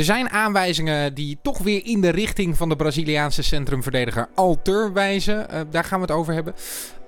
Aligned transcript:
Er 0.00 0.06
zijn 0.06 0.30
aanwijzingen 0.30 1.14
die 1.14 1.38
toch 1.42 1.58
weer 1.58 1.86
in 1.86 2.00
de 2.00 2.08
richting 2.08 2.56
van 2.56 2.68
de 2.68 2.76
Braziliaanse 2.76 3.42
centrumverdediger 3.42 4.28
Alter 4.34 4.92
wijzen. 4.92 5.46
Uh, 5.50 5.60
daar 5.70 5.84
gaan 5.84 6.00
we 6.00 6.06
het 6.06 6.14
over 6.14 6.34
hebben. 6.34 6.54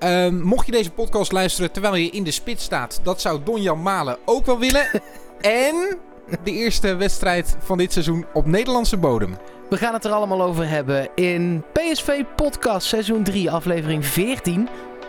Uh, 0.00 0.42
mocht 0.42 0.67
je 0.67 0.72
deze 0.72 0.91
podcast 0.91 1.33
luisteren 1.33 1.73
terwijl 1.73 1.95
je 1.95 2.11
in 2.11 2.25
de 2.25 2.31
spits 2.31 2.65
staat, 2.65 3.01
dat 3.03 3.21
zou 3.21 3.41
Donjan 3.45 3.83
Malen 3.83 4.19
ook 4.25 4.47
wel 4.47 4.59
willen. 4.59 4.87
en 5.41 5.99
de 6.45 6.53
eerste 6.53 6.95
wedstrijd 6.95 7.57
van 7.59 7.79
dit 7.79 7.93
seizoen 7.93 8.27
op 8.33 8.47
Nederlandse 8.47 8.97
bodem. 8.97 9.37
We 9.69 9.77
gaan 9.77 9.95
het 9.95 10.04
er 10.04 10.13
allemaal 10.13 10.43
over 10.43 10.69
hebben 10.69 11.09
in 11.15 11.65
PSV 11.72 12.22
Podcast 12.37 12.87
seizoen 12.87 13.22
3, 13.22 13.51
aflevering 13.51 14.06
14, 14.06 14.69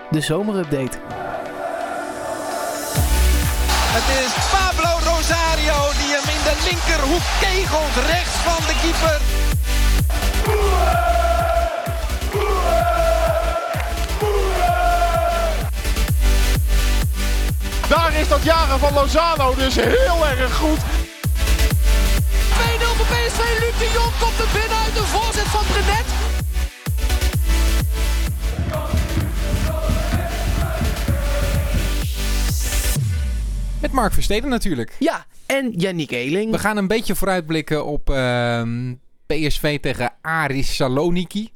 de 0.09 0.21
zomerupdate. 0.21 0.97
Het 3.93 4.25
is 4.25 4.61
de 6.53 6.63
linkerhoek 6.69 7.21
kegelt, 7.39 7.95
rechts 7.95 8.35
van 8.45 8.61
de 8.67 8.75
keeper. 8.81 9.19
Daar 17.89 18.13
is 18.13 18.27
dat 18.27 18.43
jagen 18.43 18.79
van 18.79 18.93
Lozano 18.93 19.55
dus 19.55 19.75
heel 19.75 20.27
erg 20.27 20.55
goed. 20.55 20.77
2-0 20.77 20.83
voor 22.97 23.05
PSV. 23.05 23.59
Luc 23.59 23.77
de 23.77 23.89
Jong 23.93 24.11
komt 24.19 24.39
er 24.39 24.47
binnen 24.59 24.77
uit 24.77 24.93
de 24.93 25.03
voorzet 25.03 25.47
van 25.47 25.63
Brenet. 25.71 26.05
Met 33.79 33.91
Mark 33.91 34.13
Versteden 34.13 34.49
natuurlijk. 34.49 34.95
Ja, 34.99 35.25
en 35.53 35.71
Yannick 35.71 36.11
Eeling. 36.11 36.51
We 36.51 36.59
gaan 36.59 36.77
een 36.77 36.87
beetje 36.87 37.15
vooruitblikken 37.15 37.85
op 37.85 38.09
uh, 38.09 38.61
PSV 39.25 39.79
tegen 39.79 40.13
Aris 40.21 40.75
Saloniki. 40.75 41.49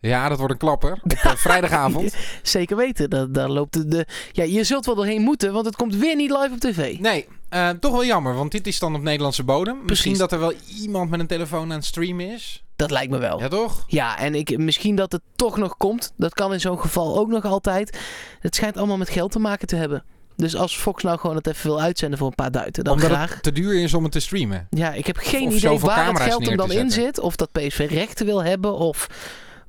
Ja, 0.00 0.28
dat 0.28 0.38
wordt 0.38 0.52
een 0.52 0.58
klapper. 0.58 1.00
Op 1.02 1.12
uh, 1.12 1.34
vrijdagavond. 1.46 2.16
Zeker 2.42 2.76
weten. 2.76 3.10
Daar, 3.10 3.32
daar 3.32 3.48
loopt 3.48 3.90
de, 3.90 4.06
Ja, 4.32 4.44
je 4.44 4.64
zult 4.64 4.86
wel 4.86 4.94
doorheen 4.94 5.22
moeten, 5.22 5.52
want 5.52 5.66
het 5.66 5.76
komt 5.76 5.94
weer 5.94 6.16
niet 6.16 6.30
live 6.30 6.50
op 6.52 6.58
tv. 6.58 6.98
Nee, 6.98 7.26
uh, 7.50 7.68
toch 7.70 7.92
wel 7.92 8.04
jammer, 8.04 8.34
want 8.34 8.52
dit 8.52 8.66
is 8.66 8.78
dan 8.78 8.94
op 8.94 9.02
Nederlandse 9.02 9.44
bodem. 9.44 9.74
Precies. 9.74 9.88
Misschien 9.88 10.18
dat 10.18 10.32
er 10.32 10.38
wel 10.38 10.52
iemand 10.80 11.10
met 11.10 11.20
een 11.20 11.26
telefoon 11.26 11.70
aan 11.70 11.76
het 11.76 11.84
streamen 11.84 12.30
is. 12.30 12.64
Dat 12.76 12.90
lijkt 12.90 13.10
me 13.10 13.18
wel. 13.18 13.40
Ja, 13.40 13.48
toch? 13.48 13.84
Ja, 13.86 14.18
en 14.18 14.34
ik, 14.34 14.58
misschien 14.58 14.96
dat 14.96 15.12
het 15.12 15.22
toch 15.36 15.56
nog 15.56 15.76
komt. 15.76 16.12
Dat 16.16 16.34
kan 16.34 16.52
in 16.52 16.60
zo'n 16.60 16.80
geval 16.80 17.18
ook 17.18 17.28
nog 17.28 17.44
altijd. 17.44 17.98
Het 18.40 18.54
schijnt 18.54 18.76
allemaal 18.76 18.96
met 18.96 19.10
geld 19.10 19.32
te 19.32 19.38
maken 19.38 19.66
te 19.66 19.76
hebben. 19.76 20.04
Dus 20.36 20.56
als 20.56 20.76
Fox 20.76 21.02
nou 21.02 21.18
gewoon 21.18 21.36
het 21.36 21.46
even 21.46 21.66
wil 21.66 21.80
uitzenden 21.80 22.18
voor 22.18 22.26
een 22.26 22.34
paar 22.34 22.50
duiten, 22.50 22.84
dan 22.84 22.92
Omdat 22.92 23.10
graag. 23.10 23.34
het 23.34 23.42
te 23.42 23.52
duur 23.52 23.82
is 23.82 23.94
om 23.94 24.02
het 24.02 24.12
te 24.12 24.20
streamen. 24.20 24.66
Ja, 24.70 24.92
ik 24.92 25.06
heb 25.06 25.16
geen 25.16 25.46
of 25.46 25.54
idee 25.54 25.78
waar 25.78 26.08
het 26.08 26.20
geld 26.20 26.46
er 26.46 26.56
dan 26.56 26.72
in 26.72 26.90
zit. 26.90 27.20
Of 27.20 27.36
dat 27.36 27.52
PSV 27.52 27.86
rechten 27.90 28.26
wil 28.26 28.44
hebben 28.44 28.74
of 28.74 29.08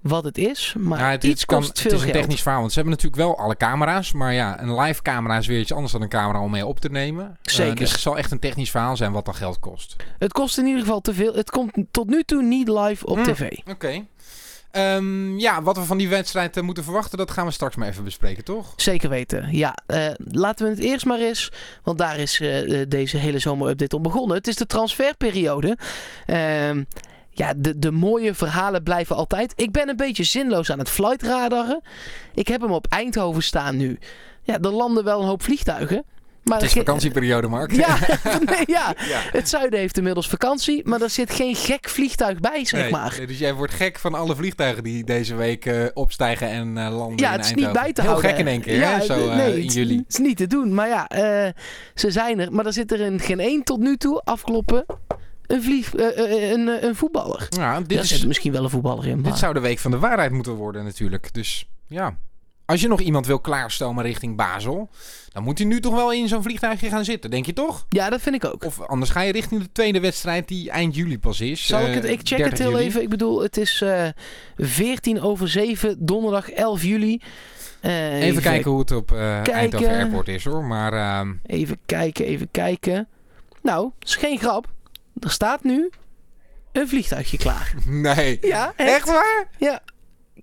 wat 0.02 0.24
het 0.24 0.38
is. 0.38 0.76
Maar 0.78 1.00
ja, 1.00 1.10
het, 1.10 1.24
iets 1.24 1.46
kan, 1.46 1.60
kost 1.60 1.82
veel 1.82 1.92
Het 1.92 2.00
is 2.00 2.06
een 2.06 2.12
geld. 2.12 2.22
technisch 2.22 2.42
verhaal. 2.42 2.60
Want 2.60 2.72
ze 2.72 2.80
hebben 2.80 2.98
natuurlijk 2.98 3.22
wel 3.22 3.38
alle 3.38 3.58
camera's. 3.58 4.12
Maar 4.12 4.34
ja, 4.34 4.62
een 4.62 4.80
live 4.80 5.02
camera 5.02 5.38
is 5.38 5.48
weer 5.48 5.60
iets 5.60 5.74
anders 5.74 5.92
dan 5.92 6.02
een 6.02 6.10
camera 6.10 6.42
om 6.42 6.52
mee 6.52 6.66
op 6.66 6.80
te 6.80 6.90
nemen. 6.90 7.38
Zeker. 7.42 7.72
Uh, 7.72 7.80
dus 7.80 7.92
het 7.92 8.02
zal 8.02 8.18
echt 8.18 8.32
een 8.32 8.40
technisch 8.40 8.72
verhaal 8.72 8.98
zijn 8.98 9.12
wat 9.12 9.26
dan 9.26 9.36
geld 9.36 9.60
kost. 9.60 9.96
Het 10.18 10.32
kost 10.32 10.58
in 10.58 10.66
ieder 10.66 10.82
geval 10.82 11.02
te 11.02 11.14
veel. 11.14 11.34
Het 11.34 11.50
komt 11.50 11.72
tot 11.92 12.08
nu 12.08 12.24
toe 12.24 12.44
niet 12.44 12.68
live 12.68 13.06
op 13.06 13.18
mm, 13.18 13.24
tv. 13.24 13.52
Oké. 13.60 13.72
Okay. 13.72 14.08
Um, 14.78 15.40
ja, 15.40 15.62
wat 15.62 15.78
we 15.78 15.84
van 15.84 15.98
die 15.98 16.10
wedstrijd 16.10 16.58
uh, 16.58 16.64
moeten 16.64 16.84
verwachten, 16.84 17.18
dat 17.18 17.32
gaan 17.32 17.46
we 17.46 17.52
straks 17.52 17.76
maar 17.76 17.88
even 17.88 18.04
bespreken, 18.04 18.44
toch? 18.44 18.74
Zeker 18.76 19.10
weten, 19.10 19.48
ja. 19.52 19.78
Uh, 19.88 20.08
laten 20.18 20.66
we 20.66 20.72
het 20.72 20.82
eerst 20.82 21.06
maar 21.06 21.20
eens, 21.20 21.52
want 21.84 21.98
daar 21.98 22.18
is 22.18 22.40
uh, 22.40 22.86
deze 22.88 23.18
hele 23.18 23.40
zomerupdate 23.40 23.96
om 23.96 24.02
begonnen. 24.02 24.38
Het 24.38 24.48
is 24.48 24.56
de 24.56 24.66
transferperiode. 24.66 25.78
Uh, 26.28 26.70
ja, 27.30 27.54
de, 27.56 27.80
de 27.80 27.92
mooie 27.92 28.34
verhalen 28.34 28.84
blijven 28.84 29.16
altijd. 29.16 29.54
Ik 29.56 29.72
ben 29.72 29.90
een 29.90 29.96
beetje 29.96 30.24
zinloos 30.24 30.72
aan 30.72 30.80
het 30.80 30.90
flightradaren. 30.90 31.82
Ik 32.34 32.48
heb 32.48 32.62
hem 32.62 32.72
op 32.72 32.88
Eindhoven 32.90 33.44
staan 33.44 33.78
nu. 33.78 34.00
Ja, 34.44 34.60
er 34.60 34.72
landen 34.72 35.04
wel 35.04 35.20
een 35.22 35.28
hoop 35.28 35.44
vliegtuigen. 35.44 36.06
Maar 36.46 36.58
het 36.58 36.68
is 36.68 36.74
vakantieperiode, 36.74 37.48
Mark. 37.48 37.72
Ja, 37.72 37.98
nee, 38.46 38.64
ja. 38.66 38.96
ja, 38.98 39.22
het 39.32 39.50
zuiden 39.50 39.80
heeft 39.80 39.98
inmiddels 39.98 40.28
vakantie, 40.28 40.88
maar 40.88 41.02
er 41.02 41.10
zit 41.10 41.32
geen 41.32 41.56
gek 41.56 41.90
vliegtuig 41.90 42.40
bij, 42.40 42.66
zeg 42.66 42.82
nee, 42.82 42.92
maar. 42.92 43.20
Dus 43.28 43.38
jij 43.38 43.54
wordt 43.54 43.74
gek 43.74 44.00
van 44.00 44.14
alle 44.14 44.36
vliegtuigen 44.36 44.84
die 44.84 45.04
deze 45.04 45.36
week 45.36 45.66
uh, 45.66 45.86
opstijgen 45.94 46.50
en 46.50 46.68
uh, 46.68 46.98
landen 46.98 47.18
Ja, 47.18 47.32
in 47.32 47.40
het 47.40 47.46
is 47.46 47.52
Eindhoven. 47.52 47.56
niet 47.56 47.72
bij 47.72 47.94
te 47.94 48.02
Heel 48.02 48.10
houden. 48.10 48.30
gek 48.30 48.40
in 48.40 48.48
één 48.48 48.62
keer, 48.62 48.78
ja, 48.78 48.98
hè? 48.98 49.06
Zo 49.06 49.28
uh, 49.28 49.36
nee, 49.36 49.60
in 49.62 49.68
juli. 49.68 49.98
Het 49.98 50.06
is 50.08 50.18
niet 50.18 50.38
te 50.38 50.48
doen, 50.48 50.74
maar 50.74 50.88
ja, 50.88 51.12
uh, 51.46 51.52
ze 51.96 52.12
zijn 52.12 52.40
er. 52.40 52.52
Maar 52.54 52.66
er 52.66 52.74
zit 52.74 52.92
er 52.92 53.00
in 53.00 53.20
geen 53.20 53.40
één 53.40 53.64
tot 53.64 53.80
nu 53.80 53.98
toe 53.98 54.22
afkloppen 54.22 54.86
een, 55.48 55.64
vlieg, 55.64 55.96
uh, 55.96 56.18
uh, 56.18 56.52
een, 56.52 56.86
een 56.86 56.96
voetballer. 56.96 57.48
Ja, 57.50 57.80
dit 57.80 57.90
Daar 57.90 58.00
is, 58.00 58.10
zit 58.10 58.28
misschien 58.28 58.52
wel 58.52 58.64
een 58.64 58.70
voetballer 58.70 59.08
in. 59.08 59.22
Maar... 59.22 59.32
Dit 59.32 59.40
zou 59.40 59.54
de 59.54 59.60
week 59.60 59.80
van 59.80 59.92
de 59.92 60.00
waarheid 60.00 60.32
moeten 60.32 60.54
worden 60.54 60.84
natuurlijk. 60.84 61.34
Dus 61.34 61.70
ja, 61.88 62.18
als 62.66 62.82
je 62.82 62.88
nog 62.88 63.02
iemand 63.02 63.26
wil 63.26 63.40
klaarstomen 63.40 64.04
richting 64.04 64.36
Basel, 64.36 64.90
dan 65.34 65.44
moet 65.44 65.58
hij 65.58 65.68
nu 65.68 65.80
toch 65.80 65.94
wel 65.96 66.12
in 66.12 66.28
zo'n 66.28 66.44
vliegtuigje 66.44 66.90
gaan 66.90 67.06
zitten, 67.06 67.30
denk 67.30 67.46
je 67.46 67.54
toch? 67.54 67.86
Ja, 67.90 68.10
dat 68.10 68.22
vind 68.22 68.36
ik 68.36 68.46
ook. 68.46 68.64
Of 68.64 68.82
anders 68.82 69.12
ga 69.12 69.22
je 69.22 69.32
richting 69.32 69.62
de 69.62 69.72
tweede 69.72 70.00
wedstrijd 70.00 70.48
die 70.48 70.70
eind 70.70 70.96
juli 70.96 71.20
pas 71.20 71.42
is. 71.42 71.66
Zal 71.66 71.88
ik 71.88 71.94
het? 71.94 72.04
Ik 72.04 72.20
check 72.24 72.50
het 72.50 72.58
heel 72.58 72.72
juli. 72.72 72.84
even. 72.84 73.02
Ik 73.02 73.10
bedoel, 73.10 73.42
het 73.42 73.58
is 73.58 73.82
uh, 73.82 74.08
14 74.58 75.22
over 75.22 75.50
7, 75.50 76.06
donderdag 76.06 76.50
11 76.50 76.84
juli. 76.84 77.22
Uh, 77.82 78.14
even, 78.14 78.22
even 78.22 78.42
kijken 78.42 78.72
hoe 78.72 78.80
het 78.80 78.92
op 78.92 79.12
uh, 79.12 79.48
Eindhoven 79.48 79.90
Airport 79.90 80.28
is 80.28 80.46
hoor. 80.46 80.64
Maar, 80.64 80.94
uh... 80.94 81.30
Even 81.46 81.78
kijken, 81.86 82.26
even 82.26 82.52
kijken. 82.52 83.08
Nou, 83.62 83.92
is 84.00 84.16
geen 84.16 84.40
grap. 84.40 84.68
Er 85.20 85.32
staat 85.32 85.64
nu 85.64 85.90
een 86.72 86.88
vliegtuigje 86.88 87.38
klaar. 87.38 87.74
Nee. 87.86 88.38
Ja, 88.42 88.74
echt, 88.76 88.90
echt 88.90 89.08
waar? 89.08 89.48
Ja. 89.58 89.82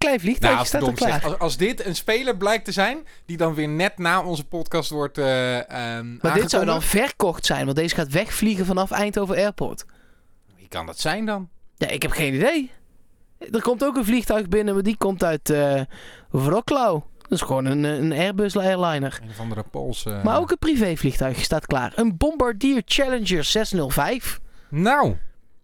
Klein 0.02 0.20
vliegtuigje 0.20 0.56
nou, 0.56 0.66
staat 0.66 0.86
er 0.86 0.92
klaar. 0.92 1.20
Zeg, 1.20 1.24
als, 1.24 1.38
als, 1.38 1.56
dit 1.56 1.86
een 1.86 1.96
speler 1.96 2.36
blijkt 2.36 2.64
te 2.64 2.72
zijn, 2.72 3.06
die 3.26 3.36
dan 3.36 3.54
weer 3.54 3.68
net 3.68 3.98
na 3.98 4.22
onze 4.22 4.44
podcast 4.44 4.90
wordt 4.90 5.18
uh, 5.18 5.56
um, 5.96 6.18
Maar 6.22 6.34
dit 6.34 6.50
zou 6.50 6.64
dan 6.64 6.82
verkocht 6.82 7.46
zijn, 7.46 7.64
want 7.64 7.76
deze 7.76 7.94
gaat 7.94 8.08
wegvliegen 8.08 8.66
vanaf 8.66 8.90
Eindhoven 8.90 9.36
Airport. 9.36 9.84
Wie 10.56 10.68
kan 10.68 10.86
dat 10.86 10.98
zijn 10.98 11.26
dan? 11.26 11.48
Ja, 11.74 11.88
ik 11.88 12.02
heb 12.02 12.10
geen 12.10 12.34
idee. 12.34 12.70
Er 13.52 13.62
komt 13.62 13.84
ook 13.84 13.96
een 13.96 14.04
vliegtuig 14.04 14.48
binnen, 14.48 14.74
maar 14.74 14.82
die 14.82 14.96
komt 14.96 15.24
uit 15.24 15.50
uh, 15.50 15.80
Wroclaw. 16.30 17.00
Dat 17.22 17.40
is 17.40 17.40
gewoon 17.40 17.64
een, 17.64 17.84
een 17.84 18.12
Airbus 18.12 18.56
airliner. 18.56 19.18
Een 19.22 19.30
of 19.30 19.40
andere 19.40 19.62
Poolse... 19.70 20.20
Maar 20.24 20.38
ook 20.38 20.50
een 20.50 20.58
privévliegtuig 20.58 21.40
staat 21.44 21.66
klaar. 21.66 21.92
Een 21.96 22.16
Bombardier 22.16 22.82
Challenger 22.84 23.44
605. 23.44 24.40
Nou, 24.68 25.16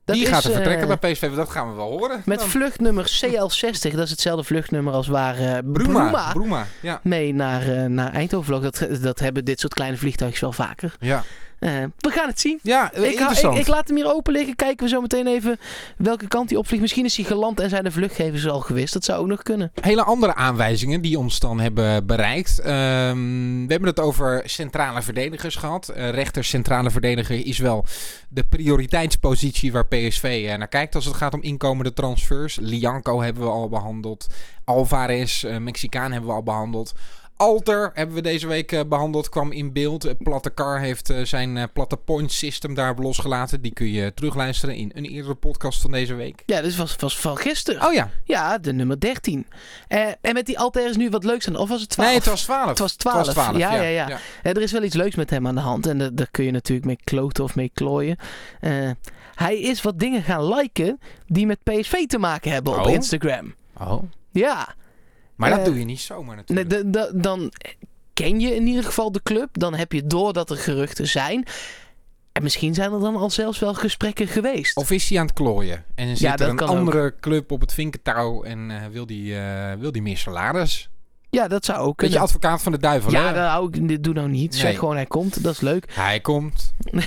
dat 0.08 0.16
die 0.16 0.26
is, 0.26 0.32
gaat 0.32 0.44
er 0.44 0.52
vertrekken 0.52 0.88
uh, 0.88 0.96
bij 0.98 1.12
PSV. 1.12 1.34
Dat 1.34 1.50
gaan 1.50 1.68
we 1.68 1.74
wel 1.74 1.90
horen. 1.90 2.22
Met 2.24 2.38
dan. 2.38 2.48
vluchtnummer 2.48 3.04
CL60. 3.04 3.94
Dat 3.94 4.04
is 4.04 4.10
hetzelfde 4.10 4.44
vluchtnummer 4.44 4.92
als 4.92 5.06
waar 5.06 5.40
uh, 5.40 5.58
Bruma, 5.64 6.32
Bruma, 6.32 6.66
ja. 6.80 7.00
mee 7.02 7.34
naar, 7.34 7.68
uh, 7.68 7.84
naar 7.84 8.12
Eindhoven 8.12 8.46
vloog. 8.46 8.62
Dat, 8.62 9.00
dat 9.02 9.18
hebben 9.18 9.44
dit 9.44 9.60
soort 9.60 9.74
kleine 9.74 9.96
vliegtuigjes 9.96 10.40
wel 10.40 10.52
vaker. 10.52 10.96
Ja. 11.00 11.24
Uh, 11.60 11.70
we 11.98 12.10
gaan 12.10 12.28
het 12.28 12.40
zien. 12.40 12.58
Ja, 12.62 12.92
ik, 12.92 13.04
interessant. 13.04 13.54
Ik, 13.54 13.60
ik, 13.60 13.66
laat 13.66 13.88
hem 13.88 13.96
hier 13.96 14.14
open 14.14 14.32
liggen. 14.32 14.56
Kijken 14.56 14.84
we 14.84 14.90
zo 14.90 15.00
meteen 15.00 15.26
even 15.26 15.58
welke 15.96 16.28
kant 16.28 16.50
hij 16.50 16.58
opvliegt. 16.58 16.82
Misschien 16.82 17.04
is 17.04 17.16
hij 17.16 17.24
geland 17.24 17.60
en 17.60 17.68
zijn 17.68 17.84
de 17.84 17.90
vluchtgevers 17.90 18.48
al 18.48 18.60
gewist. 18.60 18.92
Dat 18.92 19.04
zou 19.04 19.20
ook 19.20 19.26
nog 19.26 19.42
kunnen. 19.42 19.72
Hele 19.80 20.02
andere 20.02 20.34
aanwijzingen 20.34 21.00
die 21.00 21.18
ons 21.18 21.38
dan 21.38 21.60
hebben 21.60 22.06
bereikt. 22.06 22.58
Um, 22.58 23.66
we 23.66 23.72
hebben 23.72 23.88
het 23.88 24.00
over 24.00 24.42
centrale 24.44 25.02
verdedigers 25.02 25.56
gehad. 25.56 25.92
Uh, 25.96 26.10
rechter 26.10 26.44
centrale 26.44 26.90
verdediger 26.90 27.46
is 27.46 27.58
wel 27.58 27.84
de 28.28 28.44
prioriteitspositie 28.44 29.72
waar 29.72 29.86
PSV 29.86 30.44
uh, 30.44 30.54
naar 30.54 30.68
kijkt 30.68 30.94
als 30.94 31.04
het 31.04 31.14
gaat 31.14 31.34
om 31.34 31.42
inkomende 31.42 31.92
transfers. 31.92 32.58
Lianco 32.60 33.22
hebben 33.22 33.42
we 33.42 33.48
al 33.48 33.68
behandeld. 33.68 34.26
Alvarez, 34.64 35.44
Mexicaan 35.58 36.12
hebben 36.12 36.30
we 36.30 36.36
al 36.36 36.42
behandeld. 36.42 36.94
Alter 37.38 37.90
hebben 37.94 38.14
we 38.14 38.22
deze 38.22 38.46
week 38.46 38.72
uh, 38.72 38.80
behandeld, 38.88 39.28
kwam 39.28 39.52
in 39.52 39.72
beeld. 39.72 40.06
Uh, 40.06 40.12
Platte 40.18 40.54
Car 40.54 40.80
heeft 40.80 41.10
uh, 41.10 41.24
zijn 41.24 41.72
Platte 41.72 41.96
Point 41.96 42.32
System 42.32 42.74
daarop 42.74 42.98
losgelaten. 42.98 43.60
Die 43.60 43.72
kun 43.72 43.92
je 43.92 44.14
terugluisteren 44.14 44.74
in 44.74 44.90
een 44.94 45.04
eerdere 45.04 45.34
podcast 45.34 45.80
van 45.80 45.90
deze 45.90 46.14
week. 46.14 46.42
Ja, 46.46 46.60
dat 46.60 46.74
was, 46.74 46.96
was 46.96 47.18
van 47.18 47.36
gisteren. 47.36 47.86
Oh 47.86 47.92
ja. 47.92 48.10
Ja, 48.24 48.58
de 48.58 48.72
nummer 48.72 49.00
13. 49.00 49.46
en 49.88 50.16
met 50.32 50.46
die 50.46 50.58
Alter 50.58 50.88
is 50.88 50.96
nu 50.96 51.10
wat 51.10 51.24
leuks 51.24 51.48
aan. 51.48 51.56
Of 51.56 51.68
was 51.68 51.80
het 51.80 51.88
12? 51.88 52.08
Nee, 52.08 52.18
het 52.18 52.28
was 52.28 52.42
12. 52.42 52.68
Het 52.68 52.78
was 52.78 52.94
12. 52.94 53.16
Het 53.16 53.26
was 53.26 53.34
12 53.34 53.58
ja, 53.58 53.74
ja, 53.74 53.82
ja, 53.82 53.88
ja. 53.88 54.08
ja. 54.08 54.18
er 54.42 54.62
is 54.62 54.72
wel 54.72 54.82
iets 54.82 54.94
leuks 54.94 55.14
met 55.14 55.30
hem 55.30 55.46
aan 55.46 55.54
de 55.54 55.60
hand. 55.60 55.86
En 55.86 56.14
daar 56.14 56.30
kun 56.30 56.44
je 56.44 56.50
natuurlijk 56.50 56.86
mee 56.86 56.98
kloten 57.04 57.44
of 57.44 57.54
mee 57.54 57.70
klooien. 57.74 58.16
hij 59.34 59.60
is 59.60 59.82
wat 59.82 59.98
dingen 59.98 60.22
gaan 60.22 60.54
liken 60.54 61.00
die 61.26 61.46
met 61.46 61.62
PSV 61.62 62.06
te 62.06 62.18
maken 62.18 62.52
hebben 62.52 62.72
oh. 62.72 62.80
op 62.80 62.86
Instagram. 62.86 63.54
Oh. 63.80 64.02
Ja. 64.30 64.76
Maar 65.38 65.50
dat 65.50 65.58
uh, 65.58 65.64
doe 65.64 65.78
je 65.78 65.84
niet 65.84 66.00
zomaar 66.00 66.36
natuurlijk. 66.36 66.84
Nee, 66.84 67.10
dan 67.14 67.52
ken 68.12 68.40
je 68.40 68.54
in 68.54 68.66
ieder 68.66 68.84
geval 68.84 69.12
de 69.12 69.22
club. 69.22 69.48
Dan 69.52 69.74
heb 69.74 69.92
je 69.92 70.06
door 70.06 70.32
dat 70.32 70.50
er 70.50 70.56
geruchten 70.56 71.06
zijn. 71.06 71.46
En 72.32 72.42
misschien 72.42 72.74
zijn 72.74 72.92
er 72.92 73.00
dan 73.00 73.16
al 73.16 73.30
zelfs 73.30 73.58
wel 73.58 73.74
gesprekken 73.74 74.26
geweest. 74.26 74.76
Of 74.76 74.90
is 74.90 75.08
hij 75.08 75.18
aan 75.18 75.26
het 75.26 75.34
klooien? 75.34 75.84
En 75.94 76.08
zit 76.08 76.18
ja, 76.18 76.36
er 76.36 76.48
een 76.48 76.60
ook. 76.60 76.68
andere 76.68 77.14
club 77.20 77.50
op 77.50 77.60
het 77.60 77.72
vinkentouw 77.72 78.42
en 78.42 78.70
uh, 78.70 78.86
wil, 78.86 79.06
die, 79.06 79.32
uh, 79.32 79.72
wil 79.72 79.92
die 79.92 80.02
meer 80.02 80.16
salaris? 80.16 80.90
Ja, 81.30 81.48
dat 81.48 81.64
zou 81.64 81.78
ook 81.78 81.96
kunnen. 81.96 82.16
je 82.16 82.22
advocaat 82.22 82.62
van 82.62 82.72
de 82.72 82.78
duivel, 82.78 83.12
Ja, 83.12 83.32
dat 83.32 83.48
hou 83.48 83.68
ik, 83.72 84.04
doe 84.04 84.14
nou 84.14 84.28
niet. 84.28 84.50
Nee. 84.50 84.60
Zeg 84.60 84.78
gewoon 84.78 84.94
hij 84.94 85.06
komt, 85.06 85.42
dat 85.42 85.52
is 85.52 85.60
leuk. 85.60 85.84
Hij 85.94 86.20
komt. 86.20 86.74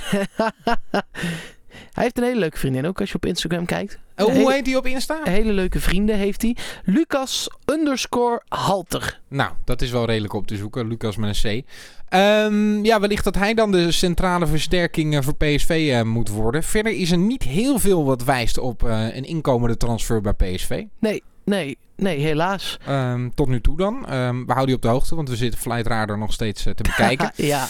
Hij 1.92 2.02
heeft 2.02 2.18
een 2.18 2.24
hele 2.24 2.38
leuke 2.38 2.58
vriendin 2.58 2.86
ook 2.86 3.00
als 3.00 3.08
je 3.08 3.14
op 3.14 3.26
Instagram 3.26 3.64
kijkt. 3.64 3.98
Oh, 4.16 4.34
hoe 4.34 4.52
heet 4.52 4.64
die 4.64 4.76
op 4.76 4.86
Insta? 4.86 5.20
Hele 5.24 5.52
leuke 5.52 5.80
vrienden 5.80 6.16
heeft 6.16 6.42
hij. 6.42 6.56
Lucas 6.84 7.48
underscore 7.72 8.42
Halter. 8.48 9.20
Nou, 9.28 9.50
dat 9.64 9.82
is 9.82 9.90
wel 9.90 10.04
redelijk 10.04 10.32
op 10.32 10.46
te 10.46 10.56
zoeken. 10.56 10.88
Lucas 10.88 11.16
met 11.16 11.44
een 11.44 11.62
C. 11.62 11.64
Ehm, 12.08 12.84
ja, 12.84 13.00
wellicht 13.00 13.24
dat 13.24 13.34
hij 13.34 13.54
dan 13.54 13.72
de 13.72 13.92
centrale 13.92 14.46
versterking 14.46 15.16
eh, 15.16 15.22
voor 15.22 15.34
PSV 15.34 15.90
eh, 15.92 16.02
moet 16.02 16.28
worden. 16.28 16.62
Verder 16.62 16.92
is 16.92 17.10
er 17.10 17.18
niet 17.18 17.42
heel 17.42 17.78
veel 17.78 18.04
wat 18.04 18.24
wijst 18.24 18.58
op 18.58 18.84
eh, 18.84 19.14
een 19.14 19.24
inkomende 19.24 19.76
transfer 19.76 20.20
bij 20.20 20.32
PSV. 20.32 20.84
Nee, 20.98 21.22
nee, 21.44 21.78
nee, 21.96 22.18
helaas. 22.18 22.78
Ehm, 22.86 23.28
tot 23.34 23.48
nu 23.48 23.60
toe 23.60 23.76
dan. 23.76 24.06
Ehm, 24.06 24.44
we 24.44 24.52
houden 24.52 24.68
je 24.68 24.74
op 24.74 24.82
de 24.82 24.88
hoogte, 24.88 25.14
want 25.14 25.28
we 25.28 25.36
zitten 25.36 25.60
Flight 25.60 25.86
Radar 25.86 26.18
nog 26.18 26.32
steeds 26.32 26.62
te 26.62 26.82
bekijken. 26.82 27.32
ja, 27.54 27.68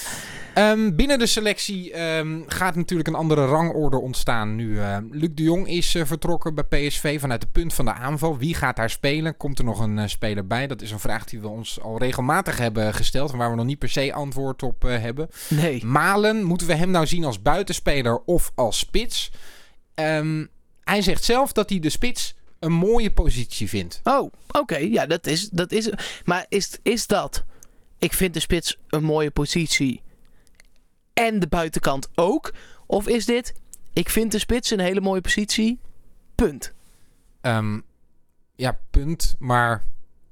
Ehm, 0.54 0.94
binnen 0.94 1.18
de 1.18 1.26
selectie 1.26 1.92
ehm, 1.92 2.40
gaat 2.46 2.74
natuurlijk 2.74 3.08
een 3.08 3.14
andere 3.14 3.46
rangorde 3.46 4.00
ontstaan 4.00 4.54
nu. 4.54 4.78
eh, 4.80 4.96
Luc 5.10 5.28
de 5.34 5.42
Jong 5.42 5.68
is 5.68 5.94
eh, 5.94 6.04
vertrokken 6.04 6.54
bij 6.54 6.64
PSV 6.64 7.20
vanuit 7.20 7.40
de 7.40 7.46
punt 7.52 7.74
van 7.74 7.84
de 7.84 7.92
aanval. 7.92 8.38
Wie 8.38 8.54
gaat 8.54 8.76
daar 8.76 8.90
spelen? 8.90 9.36
Komt 9.36 9.58
er 9.58 9.64
nog 9.64 9.80
een 9.80 9.98
eh, 9.98 10.08
speler 10.08 10.46
bij? 10.46 10.66
Dat 10.66 10.82
is 10.82 10.90
een 10.90 10.98
vraag 10.98 11.24
die 11.24 11.40
we 11.40 11.48
ons 11.48 11.80
al 11.80 11.98
regelmatig 11.98 12.58
hebben 12.58 12.94
gesteld. 12.94 13.32
En 13.32 13.38
waar 13.38 13.50
we 13.50 13.56
nog 13.56 13.66
niet 13.66 13.78
per 13.78 13.88
se 13.88 14.12
antwoord 14.12 14.62
op 14.62 14.82
hebben. 14.82 15.28
nee. 15.48 15.84
Malen, 15.84 16.42
moeten 16.42 16.66
we 16.66 16.74
hem 16.74 16.90
nou 16.90 17.06
zien 17.06 17.24
als 17.24 17.42
buitenspeler 17.42 18.18
of 18.24 18.52
als 18.54 18.78
spits? 18.78 19.30
Ehm, 19.94 20.46
hij 20.84 21.02
zegt 21.02 21.24
zelf 21.24 21.52
dat 21.52 21.70
hij 21.70 21.78
de 21.78 21.90
spits 21.90 22.34
een 22.58 22.72
mooie 22.72 23.10
positie 23.10 23.68
vindt. 23.68 24.00
Oh, 24.04 24.32
oké. 24.48 24.76
Ja, 24.76 25.06
dat 25.06 25.26
is, 25.26 25.48
dat 25.48 25.72
is... 25.72 25.90
Maar 26.24 26.46
is, 26.48 26.78
is 26.82 27.06
dat... 27.06 27.44
Ik 27.98 28.12
vind 28.12 28.34
de 28.34 28.40
spits 28.40 28.78
een 28.88 29.04
mooie 29.04 29.30
positie. 29.30 30.02
En 31.14 31.38
de 31.38 31.46
buitenkant 31.46 32.08
ook? 32.14 32.52
Of 32.86 33.08
is 33.08 33.24
dit... 33.26 33.54
Ik 33.92 34.08
vind 34.08 34.32
de 34.32 34.38
spits 34.38 34.70
een 34.70 34.80
hele 34.80 35.00
mooie 35.00 35.20
positie. 35.20 35.78
Punt. 36.34 36.72
Ehm, 37.40 37.78
ja, 38.56 38.78
punt. 38.90 39.36
Maar 39.38 39.84